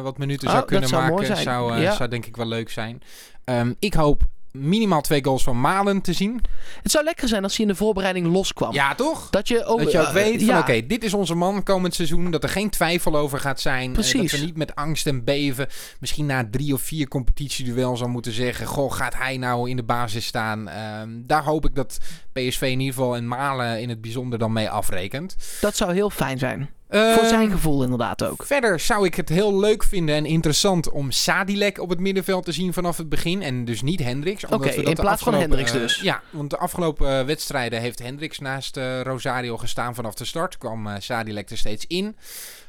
wat 0.01 0.17
minuten 0.17 0.47
Oh, 0.47 0.53
zou 0.53 0.59
dat 0.59 0.71
kunnen 0.71 0.89
zou 0.89 1.01
maken. 1.01 1.15
mooi 1.15 1.27
zijn. 1.27 1.43
Zou, 1.43 1.79
Ja. 1.79 1.95
zou 1.95 2.09
denk 2.09 2.25
ik 2.25 2.35
wel 2.35 2.45
leuk 2.47 2.69
zijn. 2.69 3.01
Ehm, 3.43 3.73
ik 3.79 3.93
hoop 3.93 4.23
minimaal 4.53 5.01
twee 5.01 5.23
goals 5.23 5.43
van 5.43 5.61
Malen 5.61 6.01
te 6.01 6.13
zien. 6.13 6.41
Het 6.81 6.91
zou 6.91 7.03
lekker 7.03 7.27
zijn 7.27 7.43
als 7.43 7.57
hij 7.57 7.65
in 7.65 7.71
de 7.71 7.77
voorbereiding 7.77 8.27
loskwam. 8.27 8.73
Ja, 8.73 8.95
toch? 8.95 9.29
Dat 9.29 9.47
je 9.47 9.65
ook, 9.65 9.79
Dat 9.79 9.91
je 9.91 9.99
ook 9.99 10.05
eh, 10.05 10.13
weet 10.13 10.37
van 10.37 10.45
ja. 10.45 10.59
oké, 10.59 10.85
dit 10.85 11.03
is 11.03 11.13
onze 11.13 11.35
man 11.35 11.63
komend 11.63 11.95
seizoen. 11.95 12.31
Dat 12.31 12.43
er 12.43 12.49
geen 12.49 12.69
twijfel 12.69 13.15
over 13.15 13.39
gaat 13.39 13.59
zijn. 13.59 13.89
Eh, 13.89 13.95
dat 13.95 14.31
we 14.31 14.37
niet 14.37 14.57
met 14.57 14.75
angst 14.75 15.07
en 15.07 15.23
beven 15.23 15.67
misschien 15.99 16.25
na 16.25 16.47
drie 16.51 16.73
of 16.73 16.81
vier 16.81 17.07
competitieduels 17.07 17.99
zou 17.99 18.09
moeten 18.11 18.31
zeggen... 18.31 18.67
Goh, 18.67 18.91
gaat 18.91 19.15
hij 19.15 19.37
nou 19.37 19.69
in 19.69 19.75
de 19.75 19.83
basis 19.83 20.25
staan? 20.25 20.69
Ehm, 20.69 21.09
daar 21.15 21.43
hoop 21.43 21.65
ik 21.65 21.75
dat 21.75 21.97
PSV 22.31 22.61
in 22.61 22.79
ieder 22.79 22.93
geval 22.93 23.15
en 23.15 23.27
Malen 23.27 23.81
in 23.81 23.89
het 23.89 24.01
bijzonder 24.01 24.39
dan 24.39 24.53
mee 24.53 24.69
afrekent. 24.69 25.35
Dat 25.61 25.75
zou 25.75 25.93
heel 25.93 26.09
fijn 26.09 26.39
zijn. 26.39 26.69
Voor 26.93 27.01
Ehm, 27.01 27.27
zijn 27.27 27.51
gevoel 27.51 27.83
inderdaad 27.83 28.23
ook. 28.23 28.45
Verder 28.45 28.79
zou 28.79 29.05
ik 29.05 29.15
het 29.15 29.29
heel 29.29 29.59
leuk 29.59 29.83
vinden 29.83 30.15
en 30.15 30.25
interessant 30.25 30.89
om 30.89 31.11
Sadilek 31.11 31.79
op 31.79 31.89
het 31.89 31.99
middenveld 31.99 32.45
te 32.45 32.51
zien 32.51 32.73
vanaf 32.73 32.97
het 32.97 33.09
begin. 33.09 33.41
En 33.41 33.65
dus 33.65 33.81
niet 33.81 33.99
Hendricks. 33.99 34.45
Oké, 34.45 34.69
in 34.69 34.93
plaats 34.93 35.23
van 35.23 35.33
Hendricks 35.33 35.71
dus. 35.71 36.01
ja, 36.01 36.21
want 36.29 36.49
de 36.49 36.57
afgelopen 36.57 37.19
eh, 37.19 37.25
wedstrijden 37.25 37.79
heeft 37.81 37.99
Hendricks 37.99 38.39
naast 38.39 38.77
eh, 38.77 39.01
Rosario 39.01 39.57
gestaan 39.57 39.95
vanaf 39.95 40.13
de 40.13 40.25
start. 40.25 40.57
Kwam 40.57 40.87
eh 40.87 40.95
Sadilek 40.99 41.49
er 41.49 41.57
steeds 41.57 41.85
in. 41.87 42.15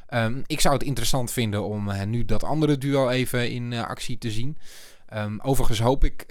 Ehm, 0.07 0.41
ik 0.45 0.61
zou 0.61 0.73
het 0.73 0.83
interessant 0.83 1.31
vinden 1.31 1.63
om 1.63 1.91
nu 2.07 2.25
dat 2.25 2.43
andere 2.43 2.77
duo 2.77 3.09
even 3.09 3.51
in 3.51 3.73
actie 3.73 4.17
te 4.17 4.31
zien. 4.31 4.57
Ehm, 5.09 5.37
overigens 5.41 5.79
hoop 5.79 6.03
ik 6.03 6.25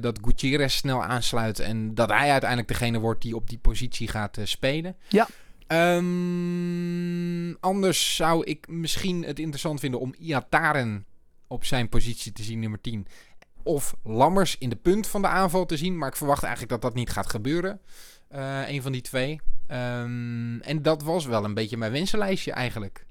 dat 0.00 0.18
Gutierrez 0.22 0.74
snel 0.74 1.04
aansluit 1.04 1.58
en 1.58 1.94
dat 1.94 2.08
hij 2.08 2.30
uiteindelijk 2.30 2.68
degene 2.68 2.98
wordt 2.98 3.22
die 3.22 3.36
op 3.36 3.48
die 3.48 3.58
positie 3.58 4.08
gaat 4.08 4.38
spelen. 4.42 4.96
Ja. 5.08 5.28
Ehm, 5.68 7.54
anders 7.60 8.16
zou 8.16 8.44
ik 8.44 8.68
misschien 8.68 9.24
het 9.24 9.38
interessant 9.38 9.80
vinden 9.80 10.00
om 10.00 10.14
Iataren 10.18 11.06
op 11.46 11.64
zijn 11.64 11.88
positie 11.88 12.32
te 12.32 12.42
zien, 12.42 12.58
nummer 12.58 12.80
10. 12.80 13.06
Of 13.62 13.96
Lammers 14.02 14.58
in 14.58 14.68
de 14.68 14.76
punt 14.76 15.06
van 15.06 15.22
de 15.22 15.28
aanval 15.28 15.66
te 15.66 15.76
zien. 15.76 15.98
Maar 15.98 16.08
ik 16.08 16.16
verwacht 16.16 16.42
eigenlijk 16.42 16.72
dat 16.72 16.82
dat 16.82 16.94
niet 16.94 17.10
gaat 17.10 17.30
gebeuren. 17.30 17.80
Uh, 18.34 18.68
een 18.68 18.82
van 18.82 18.92
die 18.92 19.00
twee. 19.00 19.40
Um, 19.70 20.60
en 20.60 20.82
dat 20.82 21.02
was 21.02 21.26
wel 21.26 21.44
een 21.44 21.54
beetje 21.54 21.76
mijn 21.76 21.92
wensenlijstje 21.92 22.52
eigenlijk. 22.52 23.06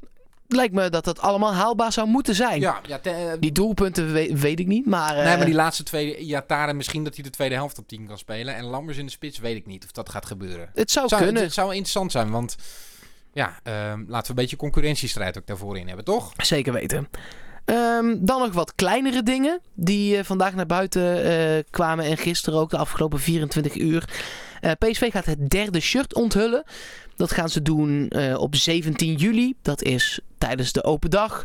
Lijkt 0.48 0.74
me 0.74 0.90
dat 0.90 1.06
dat 1.06 1.20
allemaal 1.20 1.54
haalbaar 1.54 1.92
zou 1.92 2.08
moeten 2.08 2.36
zijn. 2.36 2.60
Ja, 2.60 2.82
ja 2.88 3.00
te, 3.00 3.38
die 3.40 3.52
doelpunten 3.52 4.14
weet, 4.14 4.40
weet, 4.40 4.60
ik 4.60 4.68
niet, 4.68 4.86
maar... 4.86 5.16
Nee, 5.16 5.38
maar 5.38 5.46
die 5.46 5.56
laatste 5.56 5.84
twee... 5.84 6.18
Iataren 6.18 6.76
misschien 6.76 7.04
dat 7.04 7.16
hij 7.16 7.24
de 7.24 7.30
tweede 7.30 7.56
helft 7.56 7.78
op 7.78 7.88
10 7.88 8.08
kan 8.08 8.18
spelen. 8.18 8.56
En 8.56 8.64
Lammers 8.64 8.98
in 8.98 9.06
de 9.06 9.12
spits 9.12 9.40
weet 9.40 9.56
ik 9.56 9.66
niet 9.66 9.84
of 9.84 9.92
dat 9.92 10.10
gaat 10.10 10.26
gebeuren. 10.26 10.70
Het 10.74 10.92
zou, 10.92 11.08
kunnen. 11.08 11.34
Het, 11.34 11.44
het 11.44 11.54
zou 11.54 11.70
interessant 11.70 12.12
zijn, 12.12 12.32
want... 12.32 12.56
Ja, 13.34 13.60
um, 13.64 14.06
laten 14.08 14.24
we 14.24 14.30
een 14.30 14.36
beetje 14.36 14.56
concurrentiestrijd 14.56 15.38
ook 15.38 15.48
daarvoor 15.48 15.78
in 15.78 15.88
hebben, 15.88 16.06
toch? 16.06 16.34
Zeker 16.38 16.74
weten. 16.74 17.08
Um, 17.66 18.26
dan 18.26 18.40
nog 18.40 18.54
wat 18.54 18.76
kleinere 18.76 19.24
dingen 19.24 19.62
die 19.74 20.18
uh, 20.18 20.24
vandaag 20.24 20.54
naar 20.54 20.66
buiten 20.66 21.26
uh, 21.26 21.64
kwamen 21.70 22.06
en 22.06 22.18
gisteren 22.18 22.60
ook 22.60 22.70
de 22.70 22.78
afgelopen 22.78 23.20
24 23.20 23.76
uur. 23.76 24.10
Uh, 24.62 24.72
PSV 24.80 25.12
gaat 25.12 25.26
het 25.26 25.50
derde 25.50 25.80
shirt 25.80 26.14
onthullen. 26.14 26.64
Dat 27.18 27.32
gaan 27.32 27.50
ze 27.50 27.62
doen 27.62 28.12
op 28.38 28.56
17 28.56 29.16
juli. 29.16 29.54
Dat 29.62 29.84
is 29.84 30.20
tijdens 30.38 30.72
de 30.72 30.84
open 30.84 31.10
dag. 31.10 31.44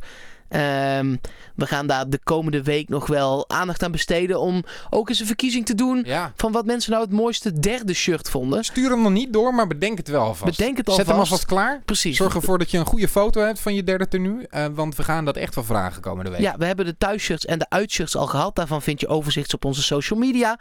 Um, 0.55 1.21
we 1.55 1.67
gaan 1.67 1.87
daar 1.87 2.09
de 2.09 2.19
komende 2.25 2.63
week 2.63 2.89
nog 2.89 3.07
wel 3.07 3.49
aandacht 3.49 3.83
aan 3.83 3.93
besteden 3.93 4.41
om 4.41 4.65
ook 4.91 5.09
eens 5.09 5.21
een 5.21 5.27
verkiezing 5.27 5.67
te 5.67 5.75
doen 5.75 6.03
ja. 6.07 6.33
van 6.37 6.53
wat 6.53 6.67
mensen 6.67 6.91
nou 6.91 7.05
het 7.05 7.13
mooiste 7.13 7.59
derde 7.61 7.95
shirt 7.95 8.31
vonden. 8.31 8.65
Stuur 8.65 8.91
hem 8.91 9.03
nog 9.03 9.13
niet 9.13 9.33
door, 9.33 9.55
maar 9.55 9.67
bedenk 9.67 9.99
het 9.99 10.09
wel 10.09 10.23
alvast. 10.23 10.57
Bedenk 10.57 10.77
het 10.77 10.89
alvast. 10.89 11.07
Zet 11.07 11.17
hem 11.17 11.25
alvast 11.25 11.47
klaar. 11.47 11.83
Precies. 11.85 12.17
Zorg 12.17 12.35
ervoor 12.35 12.59
dat 12.59 12.71
je 12.71 12.79
een 12.79 12.87
goede 12.87 13.09
foto 13.09 13.41
hebt 13.41 13.61
van 13.61 13.75
je 13.75 13.85
derde 13.85 14.09
tenue, 14.09 14.47
uh, 14.51 14.67
want 14.73 14.97
we 14.97 15.03
gaan 15.03 15.25
dat 15.25 15.37
echt 15.37 15.55
wel 15.55 15.65
vragen 15.65 16.03
komende 16.03 16.31
week. 16.31 16.41
Ja, 16.41 16.55
we 16.59 16.65
hebben 16.65 16.85
de 16.85 16.97
thuisshirts 16.99 17.45
en 17.45 17.59
de 17.59 17.67
uitshirts 17.69 18.17
al 18.17 18.27
gehad. 18.27 18.57
Daarvan 18.57 18.83
vind 18.83 19.01
je 19.01 19.09
overzichts 19.09 19.55
op 19.55 19.65
onze 19.65 19.83
social 19.83 20.19
media. 20.19 20.59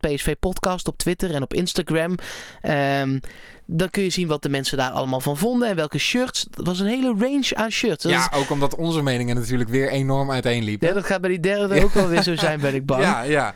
PSV 0.00 0.34
Podcast 0.40 0.88
op 0.88 0.98
Twitter 0.98 1.34
en 1.34 1.42
op 1.42 1.54
Instagram. 1.54 2.14
Um, 2.62 3.20
dan 3.66 3.90
kun 3.90 4.02
je 4.02 4.10
zien 4.10 4.28
wat 4.28 4.42
de 4.42 4.48
mensen 4.48 4.78
daar 4.78 4.90
allemaal 4.90 5.20
van 5.20 5.36
vonden 5.36 5.68
en 5.68 5.76
welke 5.76 5.98
shirts. 5.98 6.46
Het 6.56 6.66
was 6.66 6.80
een 6.80 6.86
hele 6.86 7.14
range 7.18 7.50
aan 7.54 7.70
shirts. 7.70 8.02
Dat 8.02 8.12
ja, 8.12 8.30
ook 8.34 8.50
omdat 8.50 8.74
onze 8.74 9.02
meningen 9.02 9.36
natuurlijk 9.36 9.70
weer 9.70 9.88
enorm 9.88 10.30
uiteenliepen. 10.30 10.88
Ja, 10.88 10.94
dat 10.94 11.04
gaat 11.04 11.20
bij 11.20 11.30
die 11.30 11.40
derde 11.40 11.82
ook 11.84 11.92
wel 11.92 12.08
weer 12.08 12.22
zo 12.22 12.36
zijn, 12.46 12.60
ben 12.60 12.74
ik 12.74 12.86
bang. 12.86 13.02
Ja, 13.02 13.22
ja. 13.22 13.54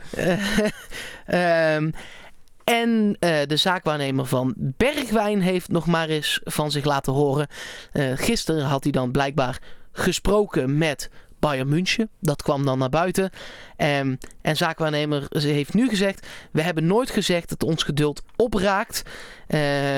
um, 1.76 1.92
en 2.64 3.16
uh, 3.20 3.38
de 3.46 3.56
zaakwaarnemer 3.56 4.26
van 4.26 4.54
Bergwijn 4.56 5.40
heeft 5.40 5.68
nog 5.68 5.86
maar 5.86 6.08
eens 6.08 6.40
van 6.44 6.70
zich 6.70 6.84
laten 6.84 7.12
horen. 7.12 7.46
Uh, 7.92 8.12
gisteren 8.14 8.64
had 8.64 8.82
hij 8.82 8.92
dan 8.92 9.10
blijkbaar 9.10 9.58
gesproken 9.92 10.78
met 10.78 11.10
Bayern 11.38 11.68
München. 11.68 12.08
Dat 12.20 12.42
kwam 12.42 12.64
dan 12.64 12.78
naar 12.78 12.88
buiten. 12.88 13.30
Um, 13.76 14.18
en 14.42 14.56
zaakwaarnemer 14.56 15.26
heeft 15.28 15.74
nu 15.74 15.88
gezegd: 15.88 16.26
We 16.50 16.62
hebben 16.62 16.86
nooit 16.86 17.10
gezegd 17.10 17.48
dat 17.48 17.62
ons 17.62 17.82
geduld 17.82 18.22
opraakt. 18.36 19.02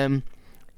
Um, 0.03 0.23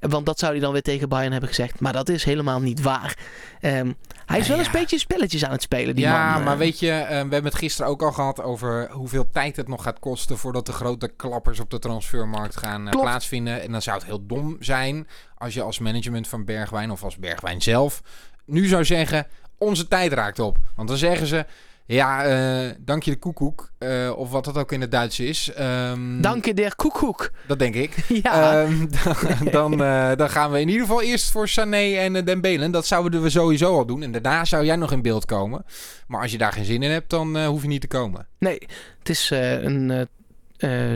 want 0.08 0.26
dat 0.26 0.38
zou 0.38 0.52
hij 0.52 0.60
dan 0.60 0.72
weer 0.72 0.82
tegen 0.82 1.08
Bayern 1.08 1.30
hebben 1.30 1.48
gezegd. 1.48 1.80
Maar 1.80 1.92
dat 1.92 2.08
is 2.08 2.24
helemaal 2.24 2.60
niet 2.60 2.82
waar. 2.82 3.18
Um, 3.60 3.96
hij 4.26 4.38
is 4.38 4.48
wel 4.48 4.58
ja. 4.58 4.64
een 4.64 4.70
beetje 4.72 4.98
spelletjes 4.98 5.44
aan 5.44 5.50
het 5.50 5.62
spelen, 5.62 5.94
die 5.94 6.04
ja, 6.04 6.34
man. 6.34 6.42
maar 6.42 6.58
weet 6.58 6.78
je, 6.78 6.86
uh, 6.86 7.08
we 7.08 7.14
hebben 7.14 7.44
het 7.44 7.54
gisteren 7.54 7.90
ook 7.90 8.02
al 8.02 8.12
gehad 8.12 8.42
over 8.42 8.90
hoeveel 8.90 9.30
tijd 9.30 9.56
het 9.56 9.68
nog 9.68 9.82
gaat 9.82 9.98
kosten 9.98 10.38
voordat 10.38 10.66
de 10.66 10.72
grote 10.72 11.08
klappers 11.08 11.60
op 11.60 11.70
de 11.70 11.78
transfermarkt 11.78 12.56
gaan 12.56 12.84
uh, 12.84 12.90
plaatsvinden. 12.90 13.62
En 13.62 13.72
dan 13.72 13.82
zou 13.82 13.96
het 13.96 14.06
heel 14.06 14.26
dom 14.26 14.56
zijn 14.60 15.06
als 15.34 15.54
je 15.54 15.62
als 15.62 15.78
management 15.78 16.28
van 16.28 16.44
Bergwijn 16.44 16.90
of 16.90 17.04
als 17.04 17.16
Bergwijn 17.16 17.62
zelf 17.62 18.02
nu 18.46 18.66
zou 18.66 18.84
zeggen, 18.84 19.26
onze 19.64 19.88
tijd 19.88 20.12
raakt 20.12 20.38
op. 20.38 20.58
Want 20.76 20.88
dan 20.88 20.96
zeggen 20.96 21.26
ze, 21.26 21.46
ja, 21.86 22.26
uh, 22.26 22.70
dank 22.78 23.02
je 23.02 23.10
de 23.10 23.18
koekoek. 23.18 23.72
Uh, 23.78 24.16
of 24.16 24.30
wat 24.30 24.44
dat 24.44 24.58
ook 24.58 24.72
in 24.72 24.80
het 24.80 24.90
Duits 24.90 25.20
is. 25.20 25.50
Um, 25.60 26.20
dank 26.20 26.44
je 26.44 26.54
der 26.54 26.76
koekoek. 26.76 27.30
Dat 27.46 27.58
denk 27.58 27.74
ik. 27.74 27.94
Ja. 28.22 28.62
Um, 28.62 28.88
dan, 29.04 29.48
dan, 29.50 29.72
uh, 29.72 30.16
dan, 30.16 30.30
gaan 30.30 30.50
we 30.50 30.60
in 30.60 30.68
ieder 30.68 30.82
geval 30.82 31.02
eerst 31.02 31.30
voor 31.30 31.48
Sané 31.48 31.96
en 31.96 32.14
uh, 32.14 32.24
Dembele. 32.24 32.70
Dat 32.70 32.86
zouden 32.86 33.22
we 33.22 33.30
sowieso 33.30 33.76
al 33.76 33.86
doen. 33.86 34.02
En 34.02 34.12
daarna 34.12 34.44
zou 34.44 34.64
jij 34.64 34.76
nog 34.76 34.92
in 34.92 35.02
beeld 35.02 35.24
komen. 35.24 35.64
Maar 36.06 36.20
als 36.20 36.32
je 36.32 36.38
daar 36.38 36.52
geen 36.52 36.64
zin 36.64 36.82
in 36.82 36.90
hebt, 36.90 37.10
dan 37.10 37.44
hoef 37.44 37.62
je 37.62 37.68
niet 37.68 37.80
te 37.80 37.86
komen. 37.86 38.26
Nee, 38.38 38.58
het 38.98 39.08
is 39.08 39.30
een... 39.30 40.08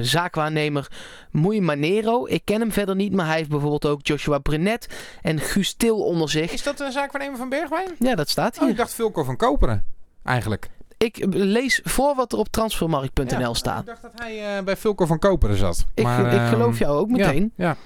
zaakwaarnemer 0.00 0.90
Moei 1.31 1.61
Manero. 1.61 2.26
Ik 2.26 2.44
ken 2.44 2.61
hem 2.61 2.72
verder 2.72 2.94
niet, 2.94 3.12
maar 3.12 3.26
hij 3.26 3.37
heeft 3.37 3.48
bijvoorbeeld 3.48 3.87
ook 3.87 4.07
Joshua 4.07 4.38
Brenet 4.38 4.88
en 5.22 5.40
Guus 5.40 5.72
Til 5.72 6.04
onder 6.04 6.31
zich. 6.31 6.52
Is 6.52 6.62
dat 6.62 6.81
een 6.81 6.92
zaakwaarnemer 6.92 7.38
van 7.38 7.48
Bergwijn? 7.48 7.88
Ja, 7.98 8.14
dat 8.14 8.28
staat 8.28 8.54
hier. 8.54 8.64
Oh, 8.64 8.70
ik 8.70 8.76
dacht 8.76 8.94
Vulko 8.94 9.24
van 9.24 9.37
Koperen, 9.37 9.85
eigenlijk. 10.24 10.70
Ik 10.98 11.26
lees 11.31 11.81
voor 11.85 12.14
wat 12.14 12.33
er 12.33 12.38
op 12.38 12.48
transfermarkt.nl 12.48 13.38
ja, 13.38 13.54
staat. 13.54 13.81
Ik 13.81 13.87
dacht 13.87 14.02
dat 14.02 14.12
hij 14.14 14.59
uh, 14.59 14.64
bij 14.64 14.76
Vulko 14.76 15.07
van 15.07 15.18
Koperen 15.18 15.57
zat. 15.57 15.87
Ik, 15.94 16.04
maar, 16.04 16.35
ik 16.35 16.48
geloof 16.48 16.78
jou 16.78 16.98
ook 16.98 17.09
meteen. 17.09 17.52
Ja, 17.57 17.64
ja. 17.64 17.76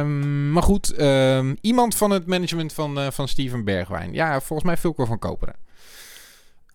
Um, 0.00 0.52
maar 0.52 0.62
goed, 0.62 1.00
um, 1.00 1.56
iemand 1.60 1.96
van 1.96 2.10
het 2.10 2.26
management 2.26 2.72
van, 2.72 2.98
uh, 2.98 3.06
van 3.10 3.28
Steven 3.28 3.64
Bergwijn. 3.64 4.12
Ja, 4.12 4.40
volgens 4.40 4.68
mij 4.68 4.76
Vulko 4.76 5.04
van 5.04 5.18
Koperen. 5.18 5.54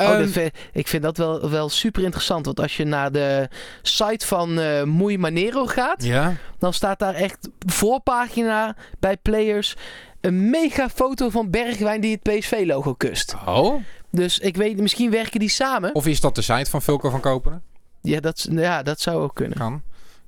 Oh, 0.09 0.19
um, 0.19 0.27
vind, 0.27 0.53
ik 0.73 0.87
vind 0.87 1.03
dat 1.03 1.17
wel, 1.17 1.49
wel 1.49 1.69
super 1.69 2.03
interessant. 2.03 2.45
Want 2.45 2.59
als 2.59 2.77
je 2.77 2.85
naar 2.85 3.11
de 3.11 3.49
site 3.81 4.27
van 4.27 4.59
uh, 4.59 4.83
Moei 4.83 5.17
Manero 5.17 5.65
gaat, 5.65 6.03
ja. 6.03 6.35
dan 6.57 6.73
staat 6.73 6.99
daar 6.99 7.13
echt 7.13 7.49
voorpagina 7.59 8.75
bij 8.99 9.17
players 9.17 9.75
een 10.21 10.49
mega 10.49 10.89
foto 10.89 11.29
van 11.29 11.49
Bergwijn 11.49 12.01
die 12.01 12.19
het 12.21 12.39
PSV-logo 12.39 12.93
kust. 12.93 13.35
Oh. 13.45 13.81
Dus 14.09 14.39
ik 14.39 14.55
weet, 14.55 14.79
misschien 14.79 15.11
werken 15.11 15.39
die 15.39 15.49
samen. 15.49 15.95
Of 15.95 16.07
is 16.07 16.21
dat 16.21 16.35
de 16.35 16.41
site 16.41 16.69
van 16.69 16.81
Vulko 16.81 17.09
van 17.09 17.19
Koperen? 17.19 17.61
Ja, 18.01 18.19
dat, 18.19 18.47
ja, 18.51 18.83
dat 18.83 18.99
zou 18.99 19.21
ook 19.21 19.35
kunnen. 19.35 19.57
Kan. 19.57 19.81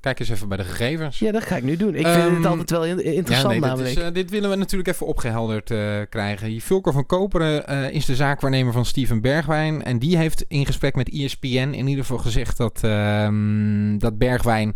Kijk 0.04 0.20
eens 0.20 0.30
even 0.30 0.48
bij 0.48 0.58
de 0.58 0.64
gegevens. 0.64 1.20
Ja, 1.20 1.32
dat 1.32 1.44
ga 1.44 1.56
ik 1.56 1.64
nu 1.64 1.78
doen. 1.78 1.96
Ik 1.96 2.06
um, 2.06 2.14
vind 2.14 2.36
het 2.38 2.46
altijd 2.46 2.70
wel 2.70 2.84
interessant 2.84 3.28
ja, 3.28 3.48
nee, 3.48 3.60
namelijk. 3.60 3.88
Dit, 3.88 3.98
is, 3.98 4.04
uh, 4.04 4.14
dit, 4.14 4.30
willen 4.30 4.50
we 4.50 4.56
natuurlijk 4.56 4.90
even 4.90 5.06
opgehelderd 5.06 5.70
uh, 5.70 6.02
krijgen. 6.10 6.62
Vulko 6.62 6.92
van 6.92 7.06
Koperen 7.06 7.64
uh, 7.70 7.90
is 7.90 8.06
de 8.06 8.16
zaakwaarnemer 8.16 8.74
van 8.74 8.86
Steven 8.86 9.22
Bergwijn. 9.22 9.84
En 9.84 10.00
die 10.00 10.18
heeft 10.18 10.46
in 10.48 10.66
gesprek 10.66 10.96
met 10.96 11.10
ESPN 11.10 11.48
in 11.48 11.88
ieder 11.88 12.06
geval 12.06 12.18
gezegd 12.18 12.58
dat, 12.58 12.82
um, 12.84 14.00
dat 14.00 14.18
Bergwijn 14.18 14.76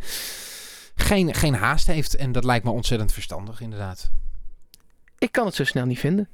geen, 0.95 1.33
geen 1.33 1.55
haast 1.55 1.87
heeft. 1.87 2.15
En 2.15 2.31
dat 2.31 2.43
lijkt 2.43 2.65
me 2.65 2.71
ontzettend 2.71 3.13
verstandig, 3.13 3.61
inderdaad. 3.61 4.11
Ik 5.17 5.31
kan 5.31 5.45
het 5.45 5.55
zo 5.55 5.63
snel 5.63 5.85
niet 5.85 5.99
vinden. 5.99 6.27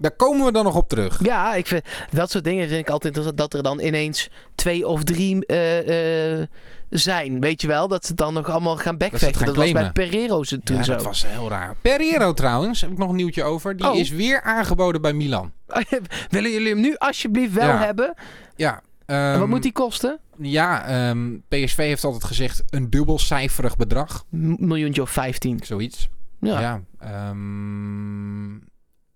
Daar 0.00 0.16
komen 0.16 0.46
we 0.46 0.52
dan 0.52 0.64
nog 0.64 0.76
op 0.76 0.88
terug. 0.88 1.24
Ja, 1.24 1.54
ik 1.54 1.66
vind, 1.66 1.84
dat 2.10 2.30
soort 2.30 2.44
dingen 2.44 2.68
vind 2.68 2.80
ik 2.80 2.90
altijd 2.90 3.16
interessant. 3.16 3.36
Dat 3.36 3.54
er 3.54 3.62
dan 3.62 3.80
ineens 3.80 4.28
twee 4.54 4.86
of 4.86 5.04
drie 5.04 5.44
uh, 5.46 6.38
uh, 6.38 6.46
zijn. 6.90 7.40
Weet 7.40 7.60
je 7.60 7.66
wel? 7.66 7.88
Dat 7.88 8.06
ze 8.06 8.14
dan 8.14 8.34
nog 8.34 8.48
allemaal 8.48 8.76
gaan 8.76 8.96
backvechten. 8.96 9.32
Dat, 9.32 9.54
dat 9.54 9.56
was 9.56 9.72
bij 9.72 9.92
Pereiro 9.92 10.42
toen 10.42 10.76
ja, 10.76 10.82
zo. 10.82 10.92
dat 10.92 11.02
was 11.02 11.26
heel 11.26 11.48
raar. 11.48 11.74
Pereiro 11.80 12.32
trouwens, 12.32 12.80
heb 12.80 12.90
ik 12.90 12.98
nog 12.98 13.08
een 13.08 13.16
nieuwtje 13.16 13.42
over. 13.42 13.76
Die 13.76 13.90
oh. 13.90 13.96
is 13.96 14.10
weer 14.10 14.42
aangeboden 14.42 15.00
bij 15.00 15.12
Milan. 15.12 15.52
Willen 16.28 16.50
jullie 16.50 16.68
hem 16.68 16.80
nu 16.80 16.94
alsjeblieft 16.96 17.52
wel 17.52 17.68
ja. 17.68 17.78
hebben? 17.78 18.14
Ja. 18.56 18.82
Um, 19.06 19.38
wat 19.38 19.48
moet 19.48 19.62
die 19.62 19.72
kosten? 19.72 20.18
Ja, 20.38 21.08
um, 21.10 21.42
PSV 21.48 21.76
heeft 21.76 22.04
altijd 22.04 22.24
gezegd 22.24 22.62
een 22.70 22.90
dubbelcijferig 22.90 23.76
bedrag. 23.76 24.24
M 24.28 24.54
miljoentje 24.58 25.02
of 25.02 25.10
15. 25.10 25.60
Zoiets. 25.62 26.08
Ja. 26.40 26.60
ja 26.60 27.30
um, 27.30 28.19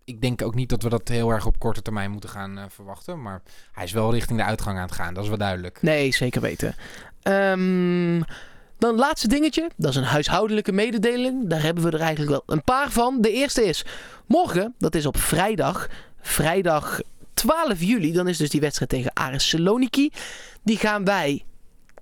ik 0.05 0.21
denk 0.21 0.43
ook 0.43 0.55
niet 0.55 0.69
dat 0.69 0.83
we 0.83 0.89
dat 0.89 1.09
heel 1.09 1.31
erg 1.31 1.47
op 1.47 1.59
korte 1.59 1.83
termijn 1.83 2.11
moeten 2.11 2.31
gaan 2.31 2.59
uh, 2.59 2.65
verwachten. 2.69 3.23
Maar 3.23 3.43
hij 3.73 3.85
is 3.85 3.93
wel 3.93 4.13
richting 4.13 4.39
de 4.39 4.45
uitgang 4.45 4.77
aan 4.77 4.85
het 4.85 4.95
gaan. 4.95 5.15
Dat 5.15 5.23
is 5.23 5.29
wel 5.29 5.39
duidelijk. 5.39 5.83
Nee, 5.83 6.13
zeker 6.13 6.41
weten. 6.41 6.75
Um, 7.23 8.25
dan 8.79 8.97
laatste 8.97 9.29
dingetje. 9.29 9.71
Dat 9.77 9.91
is 9.91 9.97
een 9.97 10.05
huishoudelijke 10.05 10.73
mededeling. 10.73 11.49
Daar 11.49 11.63
hebben 11.63 11.85
we 11.85 11.91
er 11.91 12.01
eigenlijk 12.01 12.31
wel 12.31 12.43
een 12.57 12.65
paar 12.65 12.91
van. 12.91 13.21
De 13.21 13.33
eerste 13.33 13.65
is 13.65 13.85
morgen. 14.27 14.75
Dat 14.79 14.95
is 14.95 15.07
op 15.07 15.17
vrijdag. 15.17 15.89
Vrijdag 16.21 17.01
12 17.35 17.81
juli. 17.81 18.13
Dan 18.13 18.29
is 18.29 18.37
dus 18.37 18.51
die 18.51 18.61
wedstrijd 18.61 18.91
tegen 18.91 19.13
Aris 19.13 19.49
Saloniki. 19.49 20.11
Die 20.63 20.77
gaan 20.77 21.05
wij 21.05 21.45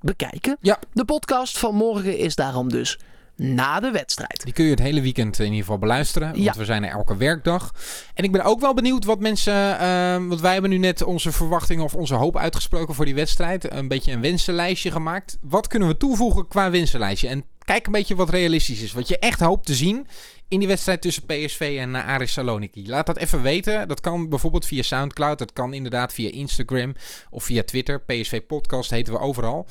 bekijken. 0.01 0.57
Ja. 0.61 0.79
De 0.93 1.05
podcast 1.05 1.59
van 1.59 1.75
morgen 1.75 2.19
is 2.19 2.35
daarom 2.35 2.69
dus 2.69 2.99
na 3.37 3.81
de 3.81 3.91
wedstrijd. 3.91 4.45
Die 4.45 4.53
kun 4.53 4.65
je 4.65 4.71
het 4.71 4.79
hele 4.79 5.01
weekend 5.01 5.39
in 5.39 5.45
ieder 5.45 5.61
geval 5.61 5.79
beluisteren. 5.79 6.31
Want 6.33 6.43
ja. 6.43 6.53
we 6.57 6.65
zijn 6.65 6.85
er 6.85 6.91
elke 6.91 7.17
werkdag. 7.17 7.75
En 8.15 8.25
ik 8.25 8.33
ben 8.33 8.45
ook 8.45 8.61
wel 8.61 8.75
benieuwd 8.75 9.05
wat 9.05 9.21
mensen... 9.21 9.55
Uh, 9.55 10.29
want 10.29 10.41
wij 10.41 10.53
hebben 10.53 10.71
nu 10.71 10.79
net 10.79 11.03
onze 11.03 11.33
verwachtingen 11.33 11.85
of 11.85 11.95
onze 11.95 12.15
hoop 12.15 12.37
uitgesproken 12.37 12.95
voor 12.95 13.05
die 13.05 13.15
wedstrijd. 13.15 13.73
Een 13.73 13.89
beetje 13.89 14.13
een 14.13 14.21
wensenlijstje 14.21 14.91
gemaakt. 14.91 15.39
Wat 15.41 15.67
kunnen 15.67 15.89
we 15.89 15.97
toevoegen 15.97 16.49
qua 16.49 16.71
wensenlijstje? 16.71 17.29
En 17.29 17.45
kijk 17.65 17.87
een 17.87 17.93
beetje 17.93 18.15
wat 18.15 18.31
realistisch 18.31 18.83
is. 18.83 18.93
Wat 18.93 19.09
je 19.09 19.19
echt 19.19 19.41
hoopt 19.41 19.67
te 19.67 19.75
zien 19.75 20.07
in 20.53 20.59
die 20.59 20.69
wedstrijd 20.69 21.03
tussen 21.03 21.23
PSV 21.27 21.77
en 21.81 21.91
uh, 21.91 22.09
Aris 22.09 22.33
Saloniki? 22.33 22.89
Laat 22.89 23.07
dat 23.07 23.17
even 23.17 23.43
weten. 23.43 23.89
Dat 23.89 24.01
kan 24.01 24.29
bijvoorbeeld 24.29 24.67
via 24.67 24.83
Soundcloud. 24.83 25.39
Dat 25.39 25.53
kan 25.53 25.75
inderdaad 25.75 26.13
via 26.13 26.31
Instagram 26.31 26.95
of 27.31 27.45
via 27.45 27.63
Twitter. 27.63 28.01
PSV 28.01 28.43
Podcast 28.47 28.91
heten 28.91 29.13
we 29.13 29.19
overal. 29.19 29.67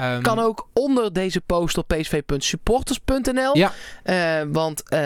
Um, 0.00 0.22
kan 0.22 0.38
ook 0.38 0.68
onder 0.72 1.12
deze 1.12 1.40
post 1.40 1.78
op 1.78 1.88
psv.supporters.nl. 1.88 3.56
Ja. 3.56 3.72
Uh, 4.04 4.52
want 4.52 4.82
uh, 4.90 4.98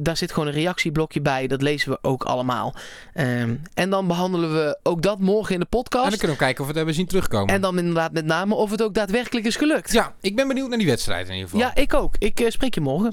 daar 0.00 0.16
zit 0.16 0.32
gewoon 0.32 0.48
een 0.48 0.54
reactieblokje 0.54 1.20
bij. 1.20 1.46
Dat 1.46 1.62
lezen 1.62 1.90
we 1.90 1.98
ook 2.02 2.24
allemaal. 2.24 2.74
Uh, 3.14 3.42
en 3.74 3.90
dan 3.90 4.06
behandelen 4.06 4.52
we 4.52 4.78
ook 4.82 5.02
dat 5.02 5.18
morgen 5.18 5.54
in 5.54 5.60
de 5.60 5.66
podcast. 5.66 6.04
En 6.04 6.10
dan 6.10 6.18
kunnen 6.18 6.36
we 6.36 6.42
kijken 6.42 6.60
of 6.60 6.66
we 6.66 6.66
het 6.66 6.76
hebben 6.76 6.94
zien 6.94 7.06
terugkomen. 7.06 7.54
En 7.54 7.60
dan 7.60 7.78
inderdaad 7.78 8.12
met 8.12 8.24
name 8.24 8.54
of 8.54 8.70
het 8.70 8.82
ook 8.82 8.94
daadwerkelijk 8.94 9.46
is 9.46 9.56
gelukt. 9.56 9.92
Ja, 9.92 10.14
ik 10.20 10.36
ben 10.36 10.48
benieuwd 10.48 10.68
naar 10.68 10.78
die 10.78 10.86
wedstrijd 10.86 11.28
in 11.28 11.34
ieder 11.34 11.50
geval. 11.50 11.66
Ja, 11.66 11.74
ik 11.74 11.94
ook. 11.94 12.14
Ik 12.18 12.44
spreek 12.48 12.74
je 12.74 12.80
morgen. 12.80 13.10